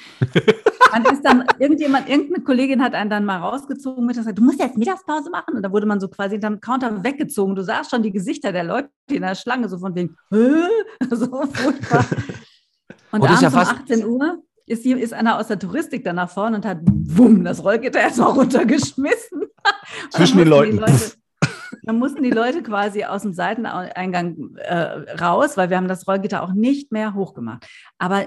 man 0.91 1.05
ist 1.05 1.21
dann, 1.23 1.43
irgendjemand, 1.59 2.09
irgendeine 2.09 2.43
Kollegin 2.43 2.81
hat 2.81 2.93
einen 2.95 3.09
dann 3.09 3.25
mal 3.25 3.37
rausgezogen 3.39 4.05
mit, 4.05 4.15
und 4.15 4.21
gesagt, 4.21 4.37
du 4.39 4.43
musst 4.43 4.59
jetzt 4.59 4.77
Mittagspause 4.77 5.29
machen. 5.29 5.55
Und 5.55 5.63
da 5.63 5.71
wurde 5.71 5.85
man 5.85 5.99
so 5.99 6.07
quasi 6.07 6.35
hinterm 6.35 6.61
Counter 6.61 7.03
weggezogen. 7.03 7.55
Du 7.55 7.63
sahst 7.63 7.91
schon 7.91 8.01
die 8.03 8.11
Gesichter 8.11 8.51
der 8.51 8.63
Leute 8.63 8.89
in 9.09 9.21
der 9.21 9.35
Schlange, 9.35 9.67
so 9.69 9.77
von 9.77 9.93
wegen, 9.95 10.15
Hä? 10.31 10.63
so 11.11 11.27
furchtbar. 11.45 12.05
Und 13.11 13.23
das 13.23 13.33
ist 13.35 13.41
ja 13.43 13.47
abends 13.47 13.69
um 13.71 13.75
fast- 13.77 13.91
18 13.91 14.05
Uhr 14.05 14.43
ist, 14.67 14.83
hier, 14.83 14.97
ist 14.97 15.13
einer 15.13 15.37
aus 15.39 15.47
der 15.47 15.59
Touristik 15.59 16.03
dann 16.03 16.15
nach 16.17 16.29
vorne 16.29 16.57
und 16.57 16.65
hat, 16.65 16.79
wumm, 16.83 17.43
das 17.43 17.63
Rollgitter 17.63 17.99
erstmal 18.01 18.31
runtergeschmissen. 18.31 19.43
Zwischen 20.11 20.37
den 20.39 20.49
mussten 20.49 20.71
die 20.71 20.77
Leuten. 20.77 20.77
Leute- 20.77 21.11
dann 21.83 21.99
mussten 21.99 22.23
die 22.23 22.31
Leute 22.31 22.63
quasi 22.63 23.03
aus 23.03 23.21
dem 23.23 23.33
Seiteneingang 23.33 24.55
äh, 24.57 25.13
raus, 25.21 25.57
weil 25.57 25.69
wir 25.69 25.77
haben 25.77 25.87
das 25.87 26.07
Rollgitter 26.07 26.41
auch 26.43 26.53
nicht 26.53 26.91
mehr 26.91 27.13
hochgemacht. 27.13 27.67
Aber 27.99 28.25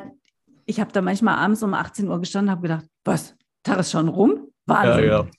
ich 0.66 0.80
habe 0.80 0.92
da 0.92 1.00
manchmal 1.02 1.36
abends 1.36 1.62
um 1.62 1.74
18 1.74 2.08
Uhr 2.08 2.20
gestanden 2.20 2.48
und 2.50 2.52
habe 2.58 2.62
gedacht, 2.68 2.84
was, 3.04 3.34
Tag 3.64 3.78
ist 3.80 3.90
schon 3.90 4.08
rum? 4.08 4.48
Wahnsinn. 4.66 5.30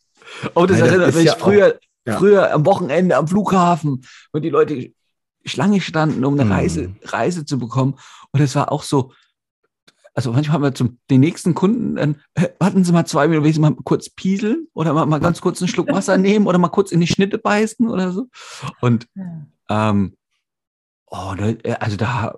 Oh, 0.56 0.66
das 0.66 0.80
Nein, 0.80 0.80
das 0.80 0.90
erinnert 0.90 1.10
ist 1.10 1.16
mich 1.16 1.26
ja 1.26 1.36
früher, 1.36 1.80
ja. 2.06 2.18
früher 2.18 2.54
am 2.54 2.66
Wochenende 2.66 3.16
am 3.16 3.28
Flughafen, 3.28 4.06
wo 4.34 4.40
die 4.40 4.50
Leute 4.50 4.92
Schlange 5.46 5.80
standen, 5.82 6.26
um 6.26 6.34
eine 6.34 6.46
Mhm. 6.46 6.52
Reise, 6.52 6.96
Reise 7.06 7.46
zu 7.46 7.58
bekommen. 7.58 7.96
Und 8.32 8.42
es 8.42 8.56
war 8.56 8.72
auch 8.72 8.84
so, 8.84 9.14
also 10.20 10.34
manchmal 10.34 10.56
haben 10.56 10.64
wir 10.64 10.76
zum 10.76 11.00
den 11.10 11.22
nächsten 11.22 11.56
Kunden, 11.56 11.96
dann, 11.96 12.18
äh, 12.34 12.50
warten 12.60 12.84
Sie 12.84 12.92
mal 12.92 13.06
zwei 13.06 13.30
Minuten, 13.30 13.46
will 13.46 13.52
ich 13.52 13.58
mal 13.58 13.74
kurz 13.86 14.10
pieseln 14.10 14.68
oder 14.74 14.92
mal, 14.92 15.06
mal 15.06 15.22
ganz 15.22 15.40
kurz 15.40 15.62
einen 15.62 15.70
Schluck 15.70 15.90
Wasser 15.94 16.18
nehmen 16.18 16.46
oder 16.46 16.58
mal 16.58 16.68
kurz 16.68 16.92
in 16.92 17.00
die 17.00 17.08
Schnitte 17.08 17.38
beißen 17.38 17.88
oder 17.90 18.12
so. 18.12 18.28
Und 18.82 19.08
ähm, 19.70 20.18
oh, 21.06 21.36
da, 21.38 21.54
also 21.80 21.96
da, 21.96 22.38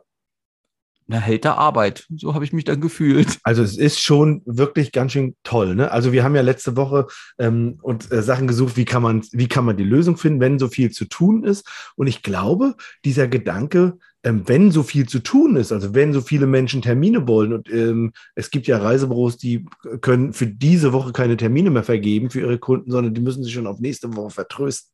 da 1.07 1.17
hält 1.17 1.43
der 1.43 1.57
Arbeit. 1.57 2.05
So 2.15 2.35
habe 2.35 2.45
ich 2.45 2.53
mich 2.53 2.65
dann 2.65 2.81
gefühlt. 2.81 3.39
Also 3.41 3.63
es 3.63 3.79
ist 3.79 3.99
schon 3.99 4.43
wirklich 4.45 4.91
ganz 4.91 5.13
schön 5.13 5.35
toll. 5.41 5.73
Ne? 5.73 5.89
Also 5.89 6.11
wir 6.11 6.23
haben 6.23 6.35
ja 6.35 6.43
letzte 6.43 6.77
Woche 6.77 7.07
ähm, 7.39 7.79
und 7.81 8.11
äh, 8.11 8.21
Sachen 8.21 8.45
gesucht, 8.45 8.77
wie 8.77 8.85
kann 8.85 9.01
man, 9.01 9.23
wie 9.31 9.47
kann 9.47 9.65
man 9.65 9.75
die 9.75 9.83
Lösung 9.83 10.17
finden, 10.17 10.39
wenn 10.39 10.59
so 10.59 10.67
viel 10.67 10.91
zu 10.91 11.05
tun 11.05 11.43
ist. 11.45 11.67
Und 11.95 12.05
ich 12.05 12.21
glaube, 12.21 12.75
dieser 13.05 13.27
Gedanke, 13.27 13.97
ähm, 14.23 14.43
wenn 14.47 14.71
so 14.71 14.83
viel 14.83 15.07
zu 15.07 15.19
tun 15.19 15.55
ist, 15.55 15.71
also 15.71 15.93
wenn 15.93 16.13
so 16.13 16.21
viele 16.21 16.45
Menschen 16.45 16.81
Termine 16.81 17.27
wollen 17.27 17.53
und 17.53 17.69
ähm, 17.71 18.13
es 18.35 18.51
gibt 18.51 18.67
ja 18.67 18.77
Reisebüros, 18.77 19.37
die 19.37 19.65
können 20.01 20.33
für 20.33 20.47
diese 20.47 20.93
Woche 20.93 21.11
keine 21.11 21.37
Termine 21.37 21.71
mehr 21.71 21.83
vergeben 21.83 22.29
für 22.29 22.41
ihre 22.41 22.59
Kunden, 22.59 22.91
sondern 22.91 23.13
die 23.13 23.21
müssen 23.21 23.43
sich 23.43 23.53
schon 23.53 23.67
auf 23.67 23.79
nächste 23.79 24.15
Woche 24.15 24.29
vertrösten, 24.29 24.91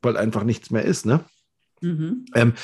weil 0.00 0.16
einfach 0.16 0.44
nichts 0.44 0.70
mehr 0.70 0.84
ist. 0.84 1.06
Ne? 1.06 1.20
Mhm. 1.80 2.24
ähm, 2.34 2.54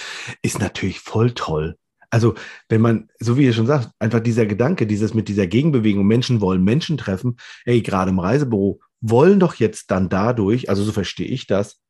ist 0.43 0.61
natürlich 0.61 1.01
voll 1.01 1.33
toll. 1.33 1.77
Also, 2.11 2.35
wenn 2.71 2.81
man, 2.81 3.11
so 3.21 3.37
wie 3.37 3.45
ihr 3.45 3.53
schon 3.53 3.67
sagt, 3.67 3.91
einfach 3.99 4.21
dieser 4.21 4.47
Gedanke, 4.47 4.87
dieses 4.87 5.13
mit 5.13 5.29
dieser 5.29 5.47
Gegenbewegung, 5.47 6.07
Menschen 6.07 6.41
wollen 6.41 6.65
Menschen 6.65 6.97
treffen, 6.97 7.37
hey, 7.65 7.83
gerade 7.83 8.11
im 8.11 8.19
Reisebüro, 8.19 8.81
wollen 9.01 9.41
doch 9.41 9.57
jetzt 9.57 9.91
dann 9.91 10.09
dadurch, 10.09 10.71
also 10.71 10.83
so 10.85 10.93
verstehe 10.93 11.27
ich 11.27 11.47
das, 11.47 11.81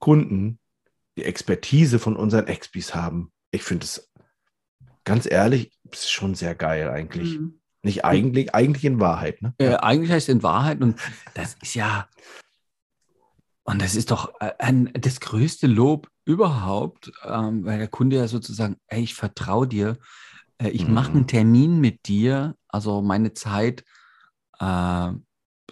Kunden 0.00 0.58
die 1.16 1.24
Expertise 1.24 2.00
von 2.00 2.16
unseren 2.16 2.48
Expis 2.48 2.96
haben. 2.96 3.30
Ich 3.54 3.62
finde 3.62 3.84
es 3.84 4.10
ganz 5.04 5.30
ehrlich, 5.30 5.70
ist 5.90 6.10
schon 6.10 6.34
sehr 6.34 6.54
geil 6.56 6.90
eigentlich. 6.90 7.38
Mhm. 7.38 7.60
Nicht 7.82 8.04
eigentlich, 8.04 8.54
eigentlich 8.54 8.84
in 8.84 8.98
Wahrheit, 8.98 9.42
ne? 9.42 9.54
Äh, 9.58 9.76
eigentlich 9.76 10.10
heißt 10.10 10.28
es 10.28 10.34
in 10.34 10.42
Wahrheit, 10.42 10.80
und 10.80 10.98
das 11.34 11.56
ist 11.62 11.74
ja, 11.74 12.08
und 13.64 13.80
das 13.80 13.94
ist 13.94 14.10
doch 14.10 14.32
äh, 14.40 14.52
ein, 14.58 14.90
das 14.94 15.20
größte 15.20 15.66
Lob 15.66 16.08
überhaupt, 16.24 17.12
ähm, 17.24 17.64
weil 17.64 17.78
der 17.78 17.88
Kunde 17.88 18.16
ja 18.16 18.26
sozusagen, 18.26 18.76
ey, 18.88 19.02
ich 19.02 19.14
vertraue 19.14 19.68
dir, 19.68 19.98
äh, 20.58 20.70
ich 20.70 20.88
mache 20.88 21.10
Mhm. 21.10 21.16
einen 21.16 21.26
Termin 21.26 21.80
mit 21.80 22.08
dir, 22.08 22.56
also 22.68 23.02
meine 23.02 23.34
Zeit, 23.34 23.84
äh, 24.58 25.12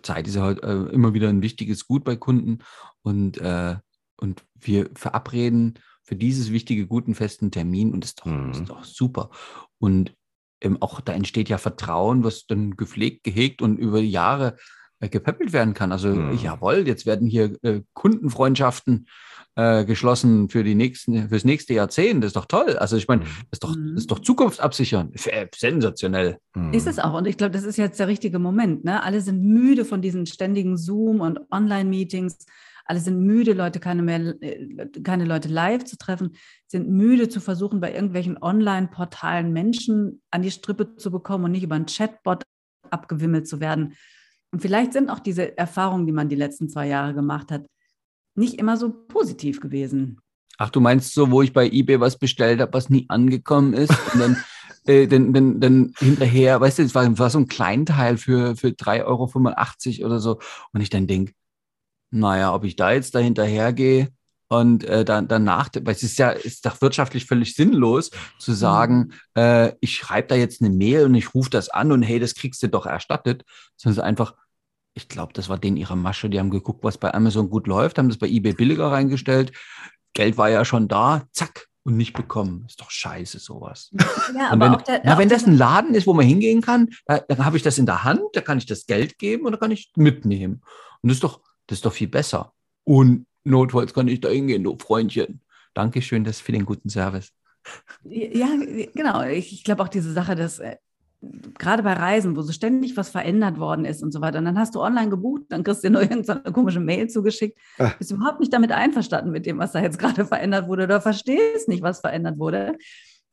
Zeit 0.03 0.29
ist 0.29 0.37
ja 0.37 0.43
heute 0.43 0.63
äh, 0.63 0.95
immer 0.95 1.15
wieder 1.15 1.31
ein 1.31 1.43
wichtiges 1.43 1.87
Gut 1.87 2.05
bei 2.05 2.17
Kunden 2.17 2.59
und, 3.03 3.39
äh, 3.39 3.77
und 4.19 4.45
wir 4.55 4.91
verabreden 4.95 5.79
für 6.03 6.17
dieses 6.17 6.51
wichtige, 6.53 6.87
guten, 6.87 7.15
festen 7.15 7.51
Termin 7.51 7.93
und 7.93 8.03
das 8.05 8.11
ist 8.11 8.21
doch, 8.21 8.27
Mhm. 8.27 8.51
ist 8.51 8.69
doch 8.69 8.85
super. 8.85 9.31
Und 9.79 10.15
ähm, 10.61 10.79
auch 10.81 11.01
da 11.01 11.13
entsteht 11.13 11.49
ja 11.49 11.59
Vertrauen, 11.59 12.23
was 12.25 12.47
dann 12.47 12.77
gepflegt, 12.77 13.25
gehegt 13.25 13.63
und 13.63 13.79
über 13.79 13.99
Jahre 14.01 14.57
äh, 15.01 15.09
gepäppelt 15.09 15.53
werden 15.53 15.75
kann. 15.75 15.91
Also 15.93 16.09
Mhm. 16.09 16.39
jawohl, 16.39 16.87
jetzt 16.87 17.07
werden 17.07 17.27
hier 17.29 17.57
äh, 17.63 17.83
Kundenfreundschaften 17.95 19.09
äh, 19.55 19.85
geschlossen 19.85 20.49
für 20.49 20.65
die 20.65 20.75
nächsten, 20.75 21.29
fürs 21.29 21.45
nächste 21.45 21.75
Jahrzehnt. 21.75 22.23
Das 22.25 22.29
ist 22.29 22.37
doch 22.37 22.47
toll. 22.47 22.77
Also 22.79 22.97
ich 22.97 23.07
meine, 23.09 23.23
das 23.25 23.31
ist 23.53 23.65
doch, 23.65 23.77
Mhm. 23.77 23.91
das 23.95 24.05
ist 24.05 24.11
doch 24.11 24.21
zukunftsabsichern. 24.21 25.13
F- 25.13 25.27
äh, 25.27 25.49
Sensationell. 25.55 26.39
Hm. 26.55 26.73
Ist 26.73 26.87
es 26.87 26.99
auch. 26.99 27.13
Und 27.15 27.27
ich 27.27 27.37
glaube, 27.37 27.51
das 27.53 27.65
ist 27.65 27.77
jetzt 27.77 28.01
der 28.01 28.09
richtige 28.09 28.39
Moment. 28.39 28.85
Ne? 28.85 29.03
Alle 29.03 29.21
sind 29.21 29.43
müde 29.43 29.85
von 29.85 30.01
diesen 30.01 30.25
ständigen 30.27 30.79
Zoom- 30.79 31.21
und 31.21 31.39
Online-Meetings. 31.51 32.39
Alle 32.85 33.01
sind 33.01 33.21
müde, 33.21 33.53
Leute 33.53 33.81
keine, 33.81 34.03
mehr, 34.03 34.35
äh, 34.43 34.89
keine 35.03 35.25
Leute 35.25 35.49
live 35.49 35.85
zu 35.85 35.97
treffen, 35.97 36.37
sind 36.67 36.89
müde 36.89 37.29
zu 37.29 37.41
versuchen, 37.41 37.81
bei 37.81 37.95
irgendwelchen 37.95 38.43
Online-Portalen 38.43 39.53
Menschen 39.53 40.23
an 40.31 40.43
die 40.43 40.51
Strippe 40.51 40.97
zu 40.97 41.11
bekommen 41.11 41.45
und 41.45 41.53
nicht 41.53 41.63
über 41.63 41.77
einen 41.77 41.87
Chatbot 41.87 42.43
abgewimmelt 42.91 43.49
zu 43.49 43.61
werden. 43.61 43.95
Und 44.53 44.61
vielleicht 44.61 44.93
sind 44.93 45.11
auch 45.11 45.21
diese 45.21 45.57
Erfahrungen, 45.57 46.07
die 46.07 46.13
man 46.13 46.29
die 46.29 46.37
letzten 46.37 46.69
zwei 46.69 46.87
Jahre 46.87 47.15
gemacht 47.15 47.51
hat, 47.51 47.67
nicht 48.35 48.59
immer 48.59 48.77
so 48.77 48.91
positiv 48.91 49.61
gewesen. 49.61 50.21
Ach, 50.59 50.71
du 50.71 50.81
meinst 50.81 51.15
so, 51.15 51.31
wo 51.31 51.43
ich 51.43 51.53
bei 51.53 51.69
eBay 51.69 52.01
was 52.01 52.19
bestellt 52.19 52.61
habe, 52.61 52.73
was 52.75 52.91
nie 52.91 53.07
angekommen 53.09 53.73
ist 53.73 53.93
und 54.13 54.21
dann, 54.21 54.37
äh, 54.87 55.07
dann, 55.07 55.33
dann, 55.33 55.61
dann 55.61 55.95
hinterher, 55.99 56.61
weißt 56.61 56.79
du, 56.79 56.83
es 56.83 56.95
war, 56.95 57.19
war 57.19 57.31
so 57.31 57.39
ein 57.39 57.49
Kleinteil 57.49 58.19
für, 58.19 58.57
für 58.57 58.69
3,85 58.69 60.01
Euro 60.01 60.07
oder 60.07 60.21
so 60.21 60.39
und 60.73 60.81
ich 60.81 60.91
dann 60.91 61.07
denke, 61.07 61.33
naja, 62.13 62.55
ob 62.55 62.65
ich 62.65 62.77
da 62.77 62.93
jetzt 62.93 63.15
da 63.15 63.19
hinterher 63.19 63.73
gehe 63.73 64.09
und 64.49 64.85
äh, 64.85 65.05
dann 65.05 65.29
danach, 65.29 65.71
weil 65.83 65.95
es 65.95 66.03
ist 66.03 66.19
ja, 66.19 66.31
ist 66.31 66.67
doch 66.67 66.81
wirtschaftlich 66.83 67.25
völlig 67.27 67.55
sinnlos 67.55 68.11
zu 68.39 68.53
sagen, 68.53 69.13
äh, 69.35 69.73
ich 69.81 69.97
schreibe 69.97 70.29
da 70.29 70.35
jetzt 70.35 70.61
eine 70.63 70.71
Mail 70.71 71.07
und 71.07 71.15
ich 71.15 71.35
rufe 71.35 71.51
das 71.51 71.69
an 71.71 71.91
und 71.91 72.03
hey, 72.03 72.21
das 72.21 72.35
kriegst 72.35 72.63
du 72.63 72.69
doch 72.69 72.87
erstattet, 72.87 73.45
sondern 73.77 74.05
einfach, 74.05 74.35
ich 74.95 75.09
glaube, 75.09 75.33
das 75.33 75.49
war 75.49 75.59
denen 75.59 75.79
ihre 75.79 75.97
Masche, 75.97 76.29
die 76.29 76.39
haben 76.39 76.51
geguckt, 76.51 76.85
was 76.85 76.99
bei 76.99 77.13
Amazon 77.15 77.49
gut 77.49 77.67
läuft, 77.67 77.97
haben 77.99 78.09
das 78.11 78.19
bei 78.19 78.29
eBay 78.29 78.53
billiger 78.53 78.93
reingestellt, 78.93 79.53
Geld 80.13 80.37
war 80.37 80.51
ja 80.51 80.65
schon 80.67 80.87
da, 80.89 81.23
zack, 81.33 81.69
und 81.85 81.97
nicht 81.97 82.13
bekommen. 82.13 82.65
Ist 82.69 82.81
doch 82.81 82.91
scheiße, 82.93 83.39
sowas. 83.41 83.91
Ja, 84.37 84.53
Und 84.53 84.61
wenn, 84.61 84.73
der- 84.87 85.01
na, 85.03 85.19
wenn 85.19 85.29
das 85.29 85.47
ein 85.47 85.57
Laden 85.57 85.95
ist, 85.97 86.07
wo 86.07 86.13
man 86.15 86.25
hingehen 86.27 86.61
kann, 86.61 86.91
da, 87.07 87.19
dann 87.19 87.45
habe 87.45 87.57
ich 87.57 87.65
das 87.65 87.77
in 87.79 87.87
der 87.87 88.05
Hand, 88.05 88.21
da 88.35 88.41
kann 88.41 88.59
ich 88.59 88.67
das 88.67 88.87
Geld 88.87 89.19
geben 89.19 89.47
und 89.47 89.53
da 89.53 89.59
kann 89.59 89.71
ich 89.73 89.91
mitnehmen. 89.97 90.61
Und 91.01 91.09
das 91.09 91.17
ist 91.17 91.25
doch, 91.25 91.41
das 91.67 91.79
ist 91.79 91.87
doch 91.87 91.93
viel 91.93 92.09
besser. 92.09 92.53
Und 92.85 93.27
notfalls 93.45 93.95
kann 93.95 94.09
ich 94.09 94.21
da 94.21 94.29
hingehen, 94.29 94.65
du 94.65 94.77
Freundchen. 94.79 95.41
Dankeschön, 95.75 96.25
das 96.25 96.41
für 96.41 96.53
den 96.53 96.65
guten 96.65 96.89
Service. 96.89 97.33
Ja, 98.05 98.49
genau. 98.95 99.23
Ich, 99.23 99.53
ich 99.53 99.65
glaube 99.65 99.83
auch 99.83 99.89
diese 99.89 100.13
Sache, 100.13 100.35
dass 100.35 100.59
äh, 100.59 100.77
gerade 101.59 101.83
bei 101.83 101.93
Reisen, 101.93 102.37
wo 102.37 102.43
so 102.43 102.53
ständig 102.53 102.97
was 102.97 103.11
verändert 103.11 103.59
worden 103.59 103.85
ist 103.85 104.03
und 104.03 104.13
so 104.13 104.21
weiter, 104.21 104.39
und 104.39 104.45
dann 104.45 104.59
hast 104.59 104.75
du 104.75 104.81
online 104.81 105.09
gebucht, 105.09 105.45
dann 105.49 105.63
kriegst 105.63 105.85
du 105.85 105.89
dir 105.89 105.93
nur 105.93 106.03
irgendeine 106.11 106.53
komische 106.53 106.81
Mail 106.81 107.09
zugeschickt, 107.09 107.59
Ah. 107.79 107.93
bist 107.99 108.11
überhaupt 108.11 108.41
nicht 108.41 108.53
damit 108.53 108.73
einverstanden 108.73 109.31
mit 109.31 109.47
dem, 109.47 109.59
was 109.59 109.73
da 109.73 109.81
jetzt 109.81 109.99
gerade 109.99 110.25
verändert 110.27 110.69
wurde 110.69 110.85
oder 110.85 111.01
verstehst 111.01 111.69
nicht, 111.69 111.83
was 111.83 112.01
verändert 112.01 112.39
wurde, 112.39 112.77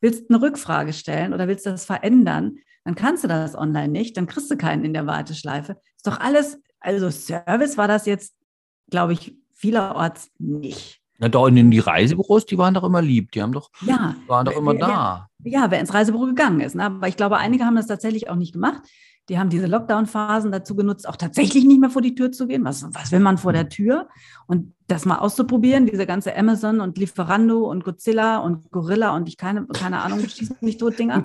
willst 0.02 0.30
eine 0.30 0.42
Rückfrage 0.42 0.94
stellen 0.94 1.34
oder 1.34 1.48
willst 1.48 1.66
das 1.66 1.86
verändern, 1.86 2.58
dann 2.86 2.96
kannst 2.96 3.24
du 3.24 3.28
das 3.28 3.56
online 3.56 3.90
nicht, 3.90 4.16
dann 4.16 4.28
kriegst 4.28 4.50
du 4.50 4.58
keinen 4.58 4.86
in 4.86 4.94
der 4.94 5.06
Warteschleife. 5.06 5.78
Ist 5.98 6.08
doch 6.08 6.20
alles, 6.20 6.60
also 6.80 7.10
Service 7.10 7.78
war 7.78 7.88
das 7.88 8.06
jetzt, 8.06 8.34
glaube 8.90 9.14
ich, 9.14 9.36
vielerorts 9.54 10.30
nicht. 10.38 11.00
Na, 11.18 11.28
da 11.28 11.46
in 11.48 11.70
die 11.70 11.80
Reisebüros, 11.80 12.46
die 12.46 12.58
waren 12.58 12.74
doch 12.74 12.84
immer 12.86 13.02
lieb. 13.02 13.32
Die 13.34 13.42
haben 13.42 13.52
doch, 13.52 13.70
Ja, 13.82 14.16
waren 14.28 14.46
doch 14.46 14.56
immer 14.56 14.72
wer- 14.74 14.80
da. 14.88 15.30
Ja, 15.44 15.70
wer 15.70 15.80
ins 15.82 15.94
Reisebüro 15.94 16.26
gegangen 16.26 16.62
ist. 16.62 16.76
Ne? 16.76 16.84
Aber 16.86 17.08
ich 17.10 17.18
glaube, 17.18 17.38
einige 17.38 17.66
haben 17.66 17.76
das 17.76 17.88
tatsächlich 17.88 18.30
auch 18.30 18.36
nicht 18.36 18.54
gemacht. 18.54 18.82
Die 19.28 19.38
haben 19.38 19.50
diese 19.50 19.68
Lockdown-Phasen 19.68 20.52
dazu 20.52 20.76
genutzt, 20.76 21.08
auch 21.08 21.16
tatsächlich 21.18 21.64
nicht 21.66 21.80
mehr 21.80 21.90
vor 21.92 22.02
die 22.02 22.16
Tür 22.16 22.32
zu 22.32 22.48
gehen. 22.48 22.64
Was, 22.66 22.84
was 22.96 23.12
will 23.12 23.20
man 23.20 23.38
vor 23.38 23.54
der 23.54 23.70
Tür? 23.70 24.08
Und 24.48 24.74
das 24.88 25.06
mal 25.06 25.18
auszuprobieren, 25.20 25.86
diese 25.86 26.08
ganze 26.08 26.36
Amazon 26.36 26.80
und 26.80 26.98
Lieferando 26.98 27.70
und 27.70 27.84
Godzilla 27.84 28.38
und 28.40 28.72
Gorilla 28.72 29.16
und 29.16 29.28
ich 29.30 29.38
keine, 29.38 29.68
keine 29.68 30.02
Ahnung, 30.02 30.28
schießen 30.28 30.56
mich 30.62 30.78
tot 30.78 30.98
Dinger. 30.98 31.22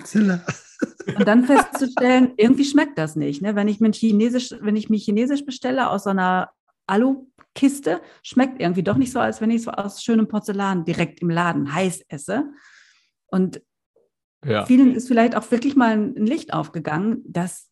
Und 1.17 1.27
dann 1.27 1.45
festzustellen, 1.45 2.33
irgendwie 2.37 2.65
schmeckt 2.65 2.97
das 2.97 3.15
nicht. 3.15 3.41
Ne? 3.41 3.55
Wenn 3.55 3.67
ich 3.67 3.79
mir 3.79 3.91
Chinesisch, 3.91 4.53
wenn 4.59 4.75
ich 4.75 4.89
mich 4.89 5.05
Chinesisch 5.05 5.45
bestelle 5.45 5.89
aus 5.89 6.03
so 6.03 6.09
einer 6.09 6.51
Alukiste, 6.87 8.01
schmeckt 8.23 8.61
irgendwie 8.61 8.83
doch 8.83 8.97
nicht 8.97 9.11
so, 9.11 9.19
als 9.19 9.41
wenn 9.41 9.51
ich 9.51 9.61
es 9.61 9.67
aus 9.67 10.03
schönem 10.03 10.27
Porzellan 10.27 10.85
direkt 10.85 11.21
im 11.21 11.29
Laden 11.29 11.73
heiß 11.73 12.05
esse. 12.07 12.51
Und 13.27 13.61
Ja. 14.43 14.65
vielen 14.65 14.93
ist 14.93 15.07
vielleicht 15.07 15.35
auch 15.35 15.49
wirklich 15.51 15.75
mal 15.75 15.93
ein 15.93 16.15
Licht 16.15 16.53
aufgegangen, 16.53 17.23
dass 17.25 17.71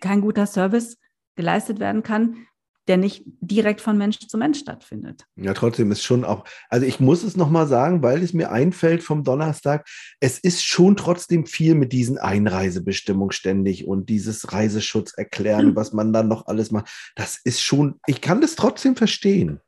kein 0.00 0.20
guter 0.20 0.46
Service 0.46 0.98
geleistet 1.36 1.78
werden 1.78 2.02
kann, 2.02 2.46
der 2.88 2.96
nicht 2.96 3.24
direkt 3.40 3.80
von 3.80 3.98
Mensch 3.98 4.18
zu 4.18 4.38
Mensch 4.38 4.58
stattfindet. 4.58 5.26
Ja, 5.36 5.54
trotzdem 5.54 5.90
ist 5.90 6.02
schon 6.02 6.24
auch, 6.24 6.44
also 6.68 6.86
ich 6.86 7.00
muss 7.00 7.22
es 7.22 7.36
nochmal 7.36 7.66
sagen, 7.66 8.02
weil 8.02 8.22
es 8.22 8.32
mir 8.32 8.50
einfällt 8.50 9.02
vom 9.02 9.24
Donnerstag, 9.24 9.88
es 10.20 10.38
ist 10.38 10.64
schon 10.64 10.96
trotzdem 10.96 11.46
viel 11.46 11.74
mit 11.74 11.92
diesen 11.92 12.18
Einreisebestimmungen 12.18 13.32
ständig 13.32 13.86
und 13.86 14.08
dieses 14.08 14.52
Reiseschutz 14.52 15.12
erklären, 15.14 15.74
was 15.74 15.92
man 15.92 16.12
dann 16.12 16.28
noch 16.28 16.46
alles 16.46 16.70
macht. 16.70 16.88
Das 17.16 17.38
ist 17.42 17.62
schon, 17.62 18.00
ich 18.06 18.20
kann 18.20 18.40
das 18.40 18.54
trotzdem 18.56 18.96
verstehen. 18.96 19.60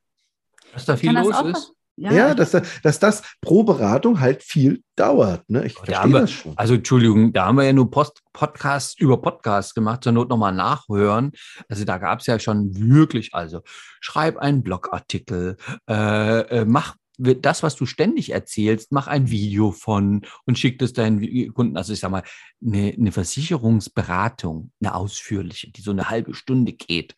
Dass 0.73 0.85
da 0.85 0.95
viel 0.95 1.13
Kann 1.13 1.15
das 1.15 1.25
los 1.25 1.35
auch 1.35 1.45
ist. 1.45 1.73
Ja, 2.01 2.33
dass, 2.33 2.51
da- 2.51 2.61
dass 2.83 2.99
das 2.99 3.23
pro 3.41 3.63
Beratung 3.63 4.19
halt 4.19 4.43
viel 4.43 4.83
dauert. 4.95 5.49
Ne? 5.49 5.65
Ich 5.65 5.75
Da 5.75 5.83
verstehe 5.83 6.13
wir, 6.13 6.19
das 6.21 6.31
schon. 6.31 6.53
also 6.57 6.73
Entschuldigung, 6.75 7.33
da 7.33 7.45
haben 7.45 7.57
wir 7.57 7.63
ja 7.65 7.73
nur 7.73 7.89
Post, 7.91 8.21
Podcasts 8.33 8.97
über 8.99 9.21
Podcasts 9.21 9.73
gemacht, 9.73 10.03
zur 10.03 10.13
Not 10.13 10.29
nochmal 10.29 10.53
nachhören. 10.53 11.31
Also 11.67 11.85
da 11.85 11.97
gab 11.97 12.19
es 12.19 12.27
ja 12.27 12.39
schon 12.39 12.69
wirklich, 12.75 13.33
also 13.33 13.61
schreib 14.01 14.37
einen 14.37 14.63
Blogartikel, 14.63 15.57
äh, 15.89 16.39
äh, 16.61 16.65
mach 16.65 16.95
das, 17.21 17.63
was 17.63 17.75
du 17.75 17.85
ständig 17.85 18.31
erzählst, 18.31 18.93
mach 18.93 19.07
ein 19.07 19.29
Video 19.29 19.71
von 19.73 20.21
und 20.45 20.57
schick 20.57 20.79
das 20.79 20.93
deinen 20.93 21.53
Kunden. 21.53 21.75
Also 21.75 21.91
ich 21.91 21.99
sag 21.99 22.11
mal, 22.11 22.23
eine, 22.65 22.93
eine 22.97 23.11
Versicherungsberatung, 23.11 24.71
eine 24.81 24.95
ausführliche, 24.95 25.69
die 25.71 25.81
so 25.81 25.91
eine 25.91 26.09
halbe 26.09 26.33
Stunde 26.33 26.71
geht. 26.73 27.15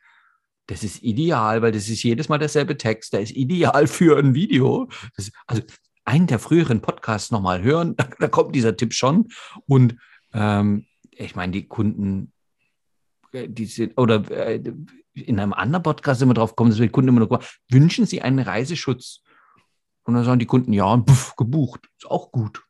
Das 0.72 0.86
ist 0.86 1.04
ideal, 1.04 1.62
weil 1.62 1.74
das 1.74 1.90
ist 1.90 2.02
jedes 2.02 2.30
Mal 2.30 2.38
derselbe 2.38 2.78
Text. 2.78 3.12
Der 3.12 3.20
ist 3.20 3.36
ideal 3.36 3.88
für 3.88 4.18
ein 4.18 4.34
Video. 4.34 4.88
Das, 5.18 5.30
also 5.46 5.62
einen 6.06 6.28
der 6.28 6.40
früheren 6.40 6.80
Podcasts 6.80 7.30
nochmal 7.30 7.62
hören, 7.62 7.94
da, 7.98 8.08
da 8.18 8.30
kommt 8.30 8.56
dieser 8.56 8.78
Tipp 8.78 8.94
schon. 8.94 9.28
Und 9.68 9.98
ähm, 10.34 10.86
ich 11.12 11.36
meine, 11.36 11.52
die 11.52 11.68
Kunden, 11.68 12.32
äh, 13.34 13.50
die 13.50 13.66
sind, 13.66 13.98
oder 13.98 14.32
äh, 14.32 14.64
in 15.14 15.42
einem 15.42 15.52
anderen 15.52 15.84
Podcast 15.84 16.26
wir 16.26 16.34
drauf 16.34 16.52
gekommen, 16.52 16.70
dass 16.70 16.80
wir 16.80 16.88
die 16.88 16.92
Kunden 16.94 17.10
immer 17.10 17.20
noch 17.20 17.28
fragen, 17.28 17.46
wünschen 17.70 18.06
sie 18.06 18.22
einen 18.22 18.40
Reiseschutz? 18.40 19.24
Und 20.04 20.14
dann 20.14 20.24
sagen 20.24 20.40
die 20.40 20.46
Kunden, 20.46 20.72
ja, 20.72 20.86
und 20.86 21.06
puff, 21.06 21.36
gebucht. 21.36 21.82
Ist 21.98 22.10
auch 22.10 22.32
gut. 22.32 22.64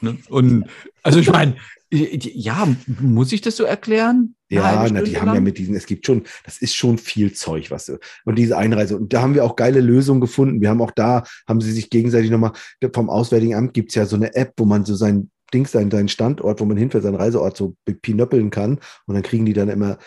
Ne? 0.00 0.18
Und 0.28 0.68
also 1.04 1.20
ich 1.20 1.30
meine, 1.30 1.56
ja, 1.88 2.66
muss 2.98 3.30
ich 3.30 3.42
das 3.42 3.56
so 3.56 3.62
erklären? 3.62 4.34
Ja, 4.52 4.86
na, 4.90 5.00
die 5.00 5.16
haben 5.16 5.28
ja 5.28 5.34
lang? 5.34 5.42
mit 5.44 5.58
diesen, 5.58 5.74
es 5.74 5.86
gibt 5.86 6.06
schon, 6.06 6.24
das 6.44 6.58
ist 6.58 6.74
schon 6.74 6.98
viel 6.98 7.32
Zeug, 7.32 7.70
was 7.70 7.86
du, 7.86 7.98
und 8.24 8.36
diese 8.36 8.56
Einreise, 8.58 8.96
und 8.96 9.12
da 9.12 9.22
haben 9.22 9.34
wir 9.34 9.44
auch 9.44 9.56
geile 9.56 9.80
Lösungen 9.80 10.20
gefunden. 10.20 10.60
Wir 10.60 10.68
haben 10.68 10.82
auch 10.82 10.90
da, 10.90 11.24
haben 11.48 11.60
sie 11.60 11.72
sich 11.72 11.88
gegenseitig 11.90 12.30
nochmal, 12.30 12.52
vom 12.92 13.08
Auswärtigen 13.08 13.54
Amt 13.54 13.74
gibt's 13.74 13.94
ja 13.94 14.04
so 14.04 14.16
eine 14.16 14.34
App, 14.34 14.52
wo 14.58 14.64
man 14.64 14.84
so 14.84 14.94
sein 14.94 15.30
Ding, 15.54 15.66
sein, 15.66 15.90
seinen 15.90 16.08
Standort, 16.08 16.60
wo 16.60 16.64
man 16.64 16.76
hinfährt, 16.76 17.04
seinen 17.04 17.14
Reiseort 17.14 17.56
so 17.56 17.74
pinöppeln 18.02 18.50
kann, 18.50 18.78
und 19.06 19.14
dann 19.14 19.22
kriegen 19.22 19.46
die 19.46 19.54
dann 19.54 19.68
immer, 19.68 19.98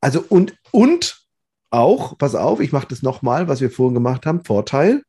also, 0.00 0.24
und, 0.28 0.54
und 0.70 1.26
auch, 1.70 2.16
pass 2.18 2.34
auf, 2.34 2.60
ich 2.60 2.72
mache 2.72 2.86
das 2.88 3.02
nochmal, 3.02 3.48
was 3.48 3.60
wir 3.60 3.70
vorhin 3.70 3.94
gemacht 3.94 4.26
haben, 4.26 4.44
Vorteil, 4.44 5.02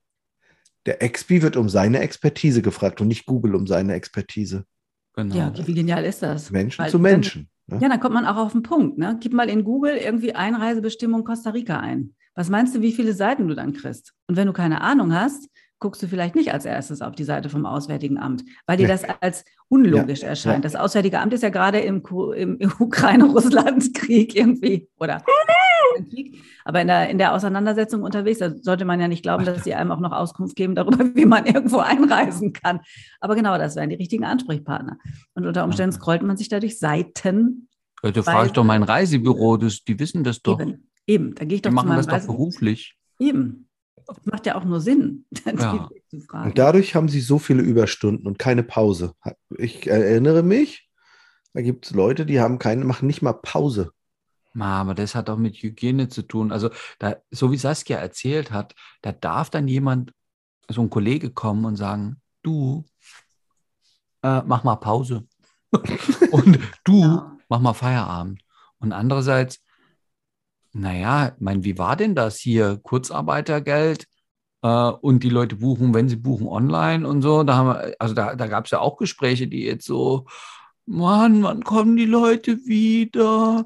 der 0.85 1.03
Expi 1.03 1.41
wird 1.41 1.57
um 1.57 1.69
seine 1.69 1.99
Expertise 1.99 2.61
gefragt 2.61 3.01
und 3.01 3.07
nicht 3.07 3.25
Google 3.25 3.55
um 3.55 3.67
seine 3.67 3.93
Expertise. 3.93 4.65
Genau. 5.13 5.35
Ja, 5.35 5.53
wie 5.67 5.73
genial 5.73 6.05
ist 6.05 6.23
das? 6.23 6.49
Menschen 6.49 6.83
Weil 6.83 6.91
zu 6.91 6.99
Menschen. 6.99 7.49
Ne? 7.71 7.79
Ja, 7.81 7.89
dann 7.89 7.99
kommt 7.99 8.13
man 8.13 8.25
auch 8.25 8.37
auf 8.37 8.51
den 8.51 8.63
Punkt. 8.63 8.97
Ne? 8.97 9.17
Gib 9.19 9.33
mal 9.33 9.49
in 9.49 9.63
Google 9.63 9.95
irgendwie 9.97 10.35
Einreisebestimmung 10.35 11.23
Costa 11.23 11.51
Rica 11.51 11.79
ein. 11.79 12.13
Was 12.35 12.49
meinst 12.49 12.75
du, 12.75 12.81
wie 12.81 12.91
viele 12.93 13.13
Seiten 13.13 13.47
du 13.47 13.55
dann 13.55 13.73
kriegst? 13.73 14.13
Und 14.27 14.37
wenn 14.37 14.47
du 14.47 14.53
keine 14.53 14.81
Ahnung 14.81 15.13
hast, 15.13 15.49
guckst 15.79 16.03
du 16.03 16.07
vielleicht 16.07 16.35
nicht 16.35 16.53
als 16.53 16.65
erstes 16.65 17.01
auf 17.01 17.15
die 17.15 17.23
Seite 17.23 17.49
vom 17.49 17.65
Auswärtigen 17.65 18.17
Amt, 18.17 18.43
weil 18.67 18.77
dir 18.77 18.87
Ja. 18.87 18.89
das 18.89 19.03
als 19.21 19.45
unlogisch 19.69 20.23
erscheint. 20.23 20.65
Das 20.65 20.75
Auswärtige 20.75 21.19
Amt 21.19 21.33
ist 21.33 21.43
ja 21.43 21.49
gerade 21.49 21.79
im, 21.79 22.03
im 22.35 22.57
Ukraine-Russland-Krieg 22.79 24.35
irgendwie 24.35 24.89
oder 24.99 25.23
Krieg, 26.07 26.41
aber 26.65 26.81
in 26.81 26.87
der, 26.87 27.09
in 27.09 27.17
der 27.17 27.33
Auseinandersetzung 27.33 28.03
unterwegs, 28.03 28.39
da 28.39 28.51
sollte 28.61 28.85
man 28.85 28.99
ja 28.99 29.07
nicht 29.07 29.23
glauben, 29.23 29.43
dass 29.45 29.63
sie 29.63 29.73
einem 29.73 29.91
auch 29.91 29.99
noch 29.99 30.11
Auskunft 30.11 30.55
geben 30.55 30.75
darüber, 30.75 30.99
wie 31.15 31.25
man 31.25 31.45
irgendwo 31.45 31.79
einreisen 31.79 32.53
kann. 32.53 32.79
Aber 33.19 33.35
genau, 33.35 33.57
das 33.57 33.75
wären 33.75 33.89
die 33.89 33.95
richtigen 33.95 34.23
Ansprechpartner. 34.25 34.97
Und 35.33 35.45
unter 35.45 35.63
Umständen 35.63 35.93
scrollt 35.95 36.21
man 36.21 36.37
sich 36.37 36.49
dadurch 36.49 36.79
Seiten. 36.79 37.67
Ja, 38.03 38.11
Da 38.11 38.23
frage 38.23 38.47
ich 38.47 38.53
doch 38.53 38.63
mein 38.63 38.83
Reisebüro, 38.83 39.57
das, 39.57 39.83
die 39.83 39.99
wissen 39.99 40.23
das 40.23 40.41
doch. 40.41 40.59
Eben, 40.59 40.87
eben. 41.07 41.35
Da 41.35 41.45
gehe 41.45 41.55
ich 41.55 41.61
Die 41.61 41.69
doch 41.69 41.71
zu 41.71 41.75
machen 41.75 41.95
das 41.97 42.05
doch 42.05 42.13
Reisebüro. 42.13 42.37
beruflich. 42.37 42.95
Eben. 43.19 43.65
Das 44.07 44.25
macht 44.25 44.45
ja 44.47 44.55
auch 44.55 44.63
nur 44.63 44.79
Sinn, 44.81 45.25
die 45.31 45.41
Ja. 45.45 45.89
zu 46.09 46.19
fragen. 46.21 46.49
Und 46.49 46.57
dadurch 46.57 46.95
haben 46.95 47.09
sie 47.09 47.19
so 47.21 47.37
viele 47.37 47.61
Überstunden 47.61 48.25
und 48.25 48.39
keine 48.39 48.63
Pause. 48.63 49.13
Ich 49.57 49.85
erinnere 49.87 50.41
mich, 50.41 50.89
da 51.53 51.61
gibt 51.61 51.85
es 51.85 51.91
Leute, 51.93 52.25
die 52.25 52.39
haben 52.39 52.57
keine, 52.57 52.85
machen 52.85 53.05
nicht 53.07 53.21
mal 53.21 53.33
Pause. 53.33 53.91
Ma, 54.59 54.81
aber 54.81 54.93
das 54.93 55.15
hat 55.15 55.29
auch 55.29 55.37
mit 55.37 55.55
Hygiene 55.63 56.09
zu 56.09 56.21
tun. 56.21 56.51
Also, 56.51 56.69
da, 56.99 57.15
so 57.31 57.49
wie 57.51 57.57
Saskia 57.57 57.97
erzählt 57.97 58.51
hat, 58.51 58.75
da 59.01 59.13
darf 59.13 59.49
dann 59.49 59.69
jemand, 59.69 60.11
so 60.67 60.81
ein 60.81 60.89
Kollege 60.89 61.31
kommen 61.31 61.63
und 61.65 61.77
sagen, 61.77 62.21
du, 62.43 62.83
äh, 64.21 64.41
mach 64.45 64.65
mal 64.65 64.75
Pause. 64.75 65.25
und 66.31 66.59
du, 66.83 67.01
Ja. 67.01 67.37
mach 67.47 67.61
mal 67.61 67.73
Feierabend. 67.73 68.41
Und 68.79 68.91
andererseits, 68.91 69.61
naja, 70.73 71.35
mein, 71.39 71.63
wie 71.63 71.77
war 71.77 71.95
denn 71.95 72.13
das 72.13 72.37
hier? 72.37 72.77
Kurzarbeitergeld 72.83 74.07
äh, 74.61 74.67
und 74.67 75.23
die 75.23 75.29
Leute 75.29 75.55
buchen, 75.55 75.93
wenn 75.93 76.09
sie 76.09 76.17
buchen, 76.17 76.47
online 76.47 77.07
und 77.07 77.21
so. 77.21 77.43
Da 77.43 77.55
haben 77.55 77.67
wir, 77.69 77.95
also 77.97 78.13
da, 78.13 78.35
da 78.35 78.47
gab 78.47 78.65
es 78.65 78.71
ja 78.71 78.79
auch 78.79 78.97
Gespräche, 78.97 79.47
die 79.47 79.63
jetzt 79.63 79.85
so, 79.85 80.25
Mann, 80.85 81.43
wann 81.43 81.63
kommen 81.63 81.95
die 81.95 82.05
Leute 82.05 82.57
wieder? 82.65 83.65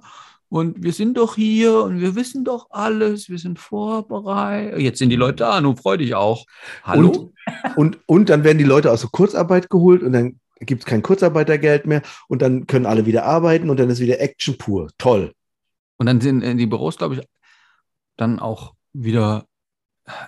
Und 0.53 0.83
wir 0.83 0.93
sind 0.93 1.17
doch 1.17 1.33
hier 1.36 1.83
und 1.83 2.00
wir 2.00 2.13
wissen 2.13 2.45
doch 2.45 2.67
alles, 2.69 3.27
wir 3.27 3.39
sind 3.39 3.57
vorbereitet. 3.57 4.79
Jetzt 4.79 5.00
sind 5.00 5.10
die 5.10 5.15
Leute 5.15 5.38
da, 5.38 5.60
nun 5.60 5.75
freu 5.75 5.98
dich 5.98 6.13
auch. 6.13 6.45
Hallo? 6.83 7.33
Und, 7.75 7.75
und, 7.75 8.00
und 8.05 8.29
dann 8.29 8.43
werden 8.43 8.60
die 8.60 8.63
Leute 8.63 8.91
aus 8.91 9.01
der 9.01 9.10
Kurzarbeit 9.10 9.72
geholt 9.72 10.03
und 10.03 10.13
dann 10.13 10.39
gibt 10.60 10.83
es 10.83 10.86
kein 10.86 11.01
Kurzarbeitergeld 11.01 11.88
mehr 11.88 12.03
und 12.27 12.43
dann 12.43 12.67
können 12.67 12.86
alle 12.86 13.07
wieder 13.07 13.25
arbeiten 13.25 13.72
und 13.72 13.79
dann 13.79 13.89
ist 13.89 14.00
wieder 14.00 14.22
Action 14.22 14.55
pur. 14.60 14.91
Toll. 15.00 15.33
Und 15.98 16.05
dann 16.05 16.22
sind 16.22 16.43
äh, 16.43 16.53
die 16.53 16.67
Büros, 16.67 16.98
glaube 16.98 17.15
ich, 17.15 17.22
dann 18.15 18.38
auch 18.38 18.75
wieder 18.93 19.48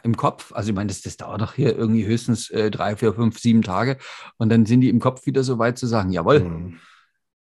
im 0.01 0.17
Kopf. 0.17 0.53
Also 0.53 0.69
ich 0.71 0.75
meine, 0.75 0.87
das, 0.87 1.03
das 1.03 1.17
dauert 1.17 1.41
doch 1.41 1.53
hier 1.53 1.77
irgendwie 1.77 2.07
höchstens 2.07 2.49
äh, 2.49 2.71
drei, 2.71 2.95
vier, 2.95 3.13
fünf, 3.13 3.37
sieben 3.37 3.61
Tage. 3.61 3.99
Und 4.37 4.49
dann 4.49 4.65
sind 4.65 4.81
die 4.81 4.89
im 4.89 4.99
Kopf 4.99 5.27
wieder 5.27 5.43
so 5.43 5.59
weit 5.59 5.77
zu 5.77 5.85
sagen, 5.85 6.11
jawohl, 6.11 6.39
Mhm. 6.39 6.79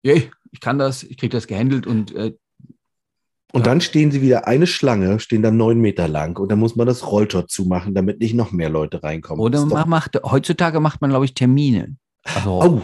yay, 0.02 0.30
ich 0.52 0.60
kann 0.60 0.78
das, 0.78 1.02
ich 1.02 1.18
kriege 1.18 1.36
das 1.36 1.46
gehandelt 1.46 1.86
und 1.86 2.14
äh, 2.14 2.32
Und 3.54 3.60
Ja. 3.60 3.64
dann 3.66 3.80
stehen 3.82 4.10
sie 4.10 4.22
wieder 4.22 4.46
eine 4.46 4.66
Schlange, 4.66 5.20
stehen 5.20 5.42
dann 5.42 5.56
neun 5.58 5.78
Meter 5.80 6.08
lang 6.08 6.38
und 6.38 6.50
dann 6.50 6.58
muss 6.58 6.74
man 6.74 6.86
das 6.86 7.06
Rolltor 7.06 7.48
zumachen, 7.48 7.94
damit 7.94 8.18
nicht 8.20 8.34
noch 8.34 8.50
mehr 8.50 8.70
Leute 8.70 9.02
reinkommen. 9.02 9.44
oder 9.44 9.64
man 9.66 9.88
macht, 9.88 10.18
heutzutage 10.24 10.80
macht 10.80 11.00
man, 11.02 11.10
glaube 11.10 11.26
ich, 11.26 11.34
Termine. 11.34 11.96
Also 12.24 12.62
Oh, 12.62 12.82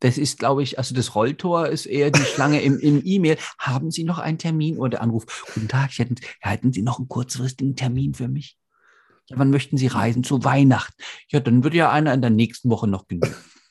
das 0.00 0.18
ist, 0.18 0.38
glaube 0.38 0.62
ich, 0.64 0.76
also 0.78 0.94
das 0.94 1.14
Rolltor 1.14 1.68
ist 1.68 1.86
eher 1.86 2.10
die 2.10 2.20
Schlange 2.24 2.60
im, 2.60 2.78
im 2.80 3.00
E-Mail. 3.04 3.38
Haben 3.58 3.90
Sie 3.90 4.04
noch 4.04 4.18
einen 4.18 4.36
Termin 4.36 4.76
oder 4.78 5.00
Anruf? 5.00 5.24
Guten 5.54 5.68
Tag, 5.68 5.90
ich 5.92 5.98
hätten, 6.00 6.16
hätten 6.40 6.72
Sie 6.72 6.82
noch 6.82 6.98
einen 6.98 7.08
kurzfristigen 7.08 7.74
Termin 7.76 8.12
für 8.12 8.28
mich? 8.28 8.58
Ja, 9.28 9.38
wann 9.38 9.50
möchten 9.50 9.76
Sie 9.78 9.86
reisen? 9.86 10.24
Zu 10.24 10.44
Weihnachten. 10.44 10.94
Ja, 11.28 11.40
dann 11.40 11.62
würde 11.64 11.76
ja 11.78 11.90
einer 11.90 12.12
in 12.12 12.20
der 12.20 12.30
nächsten 12.30 12.68
Woche 12.68 12.86
noch 12.88 13.06
genügen. 13.06 13.34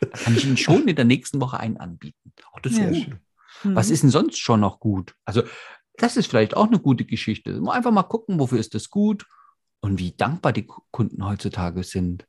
da 0.00 0.08
kann 0.08 0.36
ich 0.36 0.44
Ihnen 0.46 0.56
schon 0.56 0.88
in 0.88 0.96
der 0.96 1.04
nächsten 1.04 1.40
Woche 1.40 1.58
einen 1.60 1.76
anbieten. 1.76 2.32
Auch 2.52 2.60
das 2.60 2.72
ist 2.72 2.78
Ja. 2.78 2.86
gut. 2.88 2.96
schön. 2.96 3.18
Mhm. 3.64 3.74
Was 3.76 3.90
ist 3.90 4.02
denn 4.02 4.10
sonst 4.10 4.38
schon 4.38 4.60
noch 4.60 4.80
gut? 4.80 5.14
Also, 5.24 5.42
das 5.96 6.16
ist 6.16 6.26
vielleicht 6.28 6.56
auch 6.56 6.66
eine 6.66 6.78
gute 6.78 7.04
Geschichte. 7.04 7.60
Einfach 7.68 7.90
mal 7.92 8.02
gucken, 8.04 8.38
wofür 8.38 8.58
ist 8.58 8.74
das 8.74 8.90
gut 8.90 9.26
und 9.80 9.98
wie 9.98 10.12
dankbar 10.12 10.52
die 10.52 10.66
Ku- 10.66 10.82
Kunden 10.90 11.26
heutzutage 11.26 11.82
sind. 11.84 12.26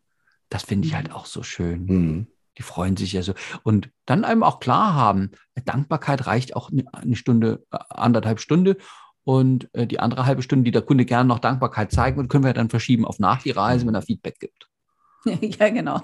Das 0.49 0.63
finde 0.63 0.87
ich 0.87 0.95
halt 0.95 1.11
auch 1.13 1.25
so 1.25 1.43
schön. 1.43 1.87
Hm. 1.87 2.27
Die 2.57 2.63
freuen 2.63 2.97
sich 2.97 3.13
ja 3.13 3.23
so. 3.23 3.33
Und 3.63 3.89
dann 4.05 4.25
einem 4.25 4.43
auch 4.43 4.59
klar 4.59 4.93
haben, 4.93 5.31
Dankbarkeit 5.65 6.27
reicht 6.27 6.55
auch 6.55 6.69
eine- 6.69 6.83
eine 6.93 7.15
Stunde, 7.15 7.65
äh, 7.71 7.77
anderthalb 7.89 8.41
Stunde. 8.41 8.75
Und 9.23 9.69
äh, 9.73 9.87
die 9.87 9.99
andere 9.99 10.25
halbe 10.25 10.41
Stunde, 10.41 10.65
die 10.65 10.71
der 10.71 10.81
Kunde 10.81 11.05
gerne 11.05 11.27
noch 11.29 11.39
Dankbarkeit 11.39 11.91
zeigen 11.91 12.17
will, 12.19 12.27
können 12.27 12.43
wir 12.43 12.53
dann 12.53 12.69
verschieben 12.69 13.05
auf 13.05 13.19
nach 13.19 13.41
die 13.41 13.51
Reise, 13.51 13.85
wenn 13.87 13.95
er 13.95 14.01
Feedback 14.01 14.39
gibt. 14.39 14.67
ja, 15.25 15.69
genau. 15.69 16.01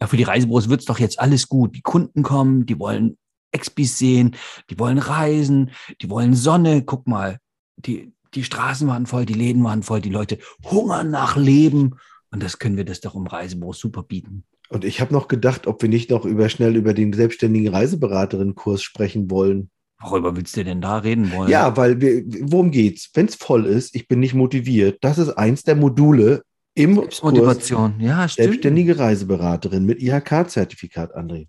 Ja, 0.00 0.06
für 0.06 0.16
die 0.16 0.22
Reisebüros 0.22 0.68
wird 0.68 0.80
es 0.80 0.86
doch 0.86 0.98
jetzt 0.98 1.18
alles 1.18 1.48
gut. 1.48 1.74
Die 1.74 1.82
Kunden 1.82 2.22
kommen, 2.22 2.66
die 2.66 2.78
wollen 2.78 3.18
Expis 3.52 3.98
sehen, 3.98 4.36
die 4.68 4.78
wollen 4.78 4.98
reisen, 4.98 5.70
die 6.00 6.10
wollen 6.10 6.34
Sonne. 6.34 6.82
Guck 6.82 7.06
mal, 7.06 7.38
die, 7.76 8.12
die 8.34 8.44
Straßen 8.44 8.86
waren 8.88 9.06
voll, 9.06 9.26
die 9.26 9.34
Läden 9.34 9.64
waren 9.64 9.82
voll, 9.82 10.00
die 10.00 10.10
Leute 10.10 10.38
hungern 10.64 11.10
nach 11.10 11.36
Leben. 11.36 11.96
Und 12.30 12.42
das 12.42 12.58
können 12.58 12.76
wir 12.76 12.84
das 12.84 13.00
doch 13.00 13.14
im 13.14 13.26
Reisebüro 13.26 13.72
super 13.72 14.02
bieten. 14.02 14.44
Und 14.68 14.84
ich 14.84 15.00
habe 15.00 15.12
noch 15.12 15.26
gedacht, 15.26 15.66
ob 15.66 15.82
wir 15.82 15.88
nicht 15.88 16.10
noch 16.10 16.24
über 16.24 16.48
schnell 16.48 16.76
über 16.76 16.94
den 16.94 17.12
selbstständigen 17.12 17.74
Reiseberaterin-Kurs 17.74 18.82
sprechen 18.82 19.28
wollen. 19.30 19.70
Worüber 20.00 20.36
willst 20.36 20.56
du 20.56 20.64
denn 20.64 20.80
da 20.80 20.98
reden 20.98 21.32
wollen? 21.32 21.50
Ja, 21.50 21.76
weil 21.76 22.00
wir, 22.00 22.22
worum 22.42 22.70
geht's? 22.70 23.10
Wenn 23.12 23.26
es 23.26 23.34
voll 23.34 23.66
ist, 23.66 23.94
ich 23.96 24.06
bin 24.06 24.20
nicht 24.20 24.34
motiviert. 24.34 24.98
Das 25.02 25.18
ist 25.18 25.30
eins 25.30 25.64
der 25.64 25.74
Module 25.74 26.42
im 26.74 26.94
Kurs 26.94 27.04
Selbstmotivation. 27.06 28.00
Ja, 28.00 28.28
stimmt. 28.28 28.44
Selbstständige 28.44 28.98
Reiseberaterin 28.98 29.84
mit 29.84 30.00
IHK-Zertifikat, 30.00 31.16
André. 31.16 31.48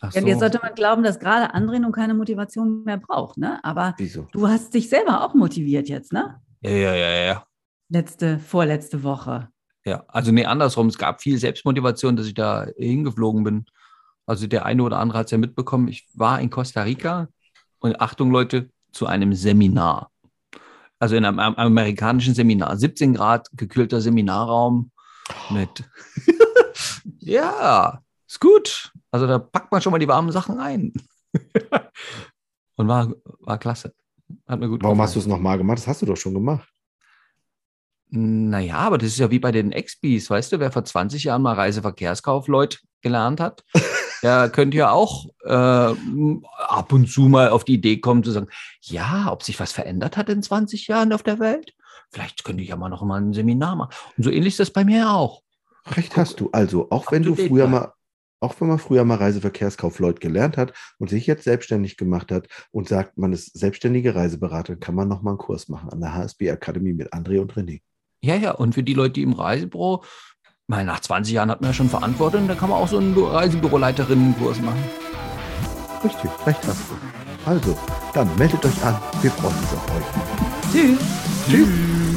Ach 0.00 0.12
Ja, 0.12 0.20
so. 0.20 0.26
jetzt 0.26 0.40
sollte 0.40 0.60
man 0.62 0.74
glauben, 0.74 1.02
dass 1.02 1.18
gerade 1.18 1.54
André 1.54 1.78
nun 1.78 1.92
keine 1.92 2.14
Motivation 2.14 2.84
mehr 2.84 2.98
braucht, 2.98 3.38
ne? 3.38 3.58
Aber 3.64 3.94
Wieso? 3.98 4.26
du 4.32 4.48
hast 4.48 4.74
dich 4.74 4.88
selber 4.88 5.24
auch 5.24 5.34
motiviert 5.34 5.88
jetzt, 5.88 6.12
ne? 6.12 6.40
Ja, 6.62 6.70
ja, 6.70 6.94
ja, 6.94 7.24
ja. 7.24 7.46
Letzte, 7.88 8.38
vorletzte 8.38 9.02
Woche. 9.02 9.48
Ja, 9.84 10.04
also 10.08 10.32
nee, 10.32 10.44
andersrum. 10.44 10.88
Es 10.88 10.98
gab 10.98 11.20
viel 11.22 11.38
Selbstmotivation, 11.38 12.16
dass 12.16 12.26
ich 12.26 12.34
da 12.34 12.66
hingeflogen 12.76 13.44
bin. 13.44 13.66
Also 14.26 14.48
der 14.48 14.66
eine 14.66 14.82
oder 14.82 14.98
andere 14.98 15.18
hat 15.18 15.26
es 15.26 15.30
ja 15.30 15.38
mitbekommen. 15.38 15.86
Ich 15.86 16.08
war 16.14 16.40
in 16.40 16.50
Costa 16.50 16.82
Rica 16.82 17.28
und 17.78 18.00
Achtung, 18.00 18.32
Leute, 18.32 18.68
zu 18.90 19.06
einem 19.06 19.32
Seminar. 19.34 20.10
Also 20.98 21.14
in 21.14 21.24
einem, 21.24 21.38
am- 21.38 21.54
amerikanischen 21.54 22.34
Seminar. 22.34 22.76
17 22.76 23.14
Grad 23.14 23.48
gekühlter 23.52 24.00
Seminarraum 24.00 24.90
mit. 25.50 25.84
ja, 27.18 28.00
ist 28.26 28.40
gut. 28.40 28.92
Also 29.16 29.26
da 29.26 29.38
packt 29.38 29.72
man 29.72 29.80
schon 29.80 29.92
mal 29.92 29.98
die 29.98 30.08
warmen 30.08 30.30
Sachen 30.30 30.58
ein. 30.58 30.92
und 32.76 32.86
war, 32.86 33.10
war 33.40 33.58
klasse. 33.58 33.94
Hat 34.46 34.60
mir 34.60 34.68
gut 34.68 34.82
Warum 34.82 34.98
gefallen. 34.98 35.08
hast 35.08 35.16
du 35.16 35.20
es 35.20 35.26
nochmal 35.26 35.56
gemacht? 35.56 35.78
Das 35.78 35.86
hast 35.86 36.02
du 36.02 36.06
doch 36.06 36.18
schon 36.18 36.34
gemacht. 36.34 36.68
Naja, 38.10 38.76
aber 38.76 38.98
das 38.98 39.08
ist 39.08 39.18
ja 39.18 39.30
wie 39.30 39.38
bei 39.38 39.52
den 39.52 39.72
Expis, 39.72 40.28
weißt 40.28 40.52
du, 40.52 40.60
wer 40.60 40.70
vor 40.70 40.84
20 40.84 41.24
Jahren 41.24 41.40
mal 41.40 41.54
Reiseverkehrskaufleut 41.54 42.82
gelernt 43.00 43.40
hat, 43.40 43.64
der 44.22 44.50
könnte 44.50 44.76
ja 44.76 44.90
auch 44.90 45.24
äh, 45.44 45.50
ab 45.50 46.92
und 46.92 47.10
zu 47.10 47.22
mal 47.22 47.48
auf 47.48 47.64
die 47.64 47.74
Idee 47.74 47.96
kommen 47.96 48.22
zu 48.22 48.32
sagen, 48.32 48.48
ja, 48.82 49.32
ob 49.32 49.42
sich 49.42 49.58
was 49.58 49.72
verändert 49.72 50.18
hat 50.18 50.28
in 50.28 50.42
20 50.42 50.88
Jahren 50.88 51.14
auf 51.14 51.22
der 51.22 51.38
Welt, 51.40 51.74
vielleicht 52.10 52.44
könnte 52.44 52.62
ich 52.62 52.68
ja 52.68 52.76
mal 52.76 52.90
noch 52.90 53.02
mal 53.02 53.18
ein 53.18 53.32
Seminar 53.32 53.76
machen. 53.76 53.94
Und 54.18 54.24
so 54.24 54.30
ähnlich 54.30 54.52
ist 54.52 54.60
das 54.60 54.70
bei 54.70 54.84
mir 54.84 55.10
auch. 55.10 55.42
Recht 55.86 56.16
hast 56.18 56.38
du. 56.40 56.50
Also, 56.52 56.90
auch 56.90 57.10
wenn 57.12 57.22
du 57.22 57.34
früher 57.34 57.66
mal, 57.66 57.92
auch 58.40 58.60
wenn 58.60 58.68
man 58.68 58.78
früher 58.78 59.04
mal 59.04 59.16
Reiseverkehrskaufleut 59.16 60.20
gelernt 60.20 60.56
hat 60.56 60.72
und 60.98 61.10
sich 61.10 61.26
jetzt 61.26 61.44
selbstständig 61.44 61.96
gemacht 61.96 62.30
hat 62.30 62.48
und 62.70 62.88
sagt, 62.88 63.16
man 63.18 63.32
ist 63.32 63.58
selbstständige 63.58 64.14
Reiseberater, 64.14 64.76
kann 64.76 64.94
man 64.94 65.08
nochmal 65.08 65.32
einen 65.32 65.38
Kurs 65.38 65.68
machen 65.68 65.90
an 65.90 66.00
der 66.00 66.14
HSB 66.14 66.50
Akademie 66.50 66.92
mit 66.92 67.12
André 67.12 67.40
und 67.40 67.54
René. 67.54 67.80
Ja, 68.22 68.34
ja, 68.36 68.52
und 68.52 68.74
für 68.74 68.82
die 68.82 68.94
Leute, 68.94 69.14
die 69.14 69.22
im 69.22 69.32
Reisebüro, 69.32 70.02
mal 70.66 70.84
nach 70.84 71.00
20 71.00 71.34
Jahren 71.34 71.50
hat 71.50 71.60
man 71.60 71.70
ja 71.70 71.74
schon 71.74 71.88
Verantwortung, 71.88 72.48
da 72.48 72.54
kann 72.54 72.70
man 72.70 72.78
auch 72.78 72.88
so 72.88 72.98
einen 72.98 73.16
Reisebüroleiterinnen-Kurs 73.16 74.60
machen. 74.60 74.82
Richtig, 76.04 76.30
recht 76.46 76.60
hast 76.66 76.82
du. 76.90 77.50
Also, 77.50 77.78
dann 78.12 78.28
meldet 78.36 78.64
euch 78.64 78.84
an. 78.84 78.96
Wir 79.22 79.30
freuen 79.30 79.56
uns 79.56 79.72
auf 79.72 79.96
euch. 79.96 80.72
Tschüss. 80.72 80.98
Tschüss. 81.48 82.15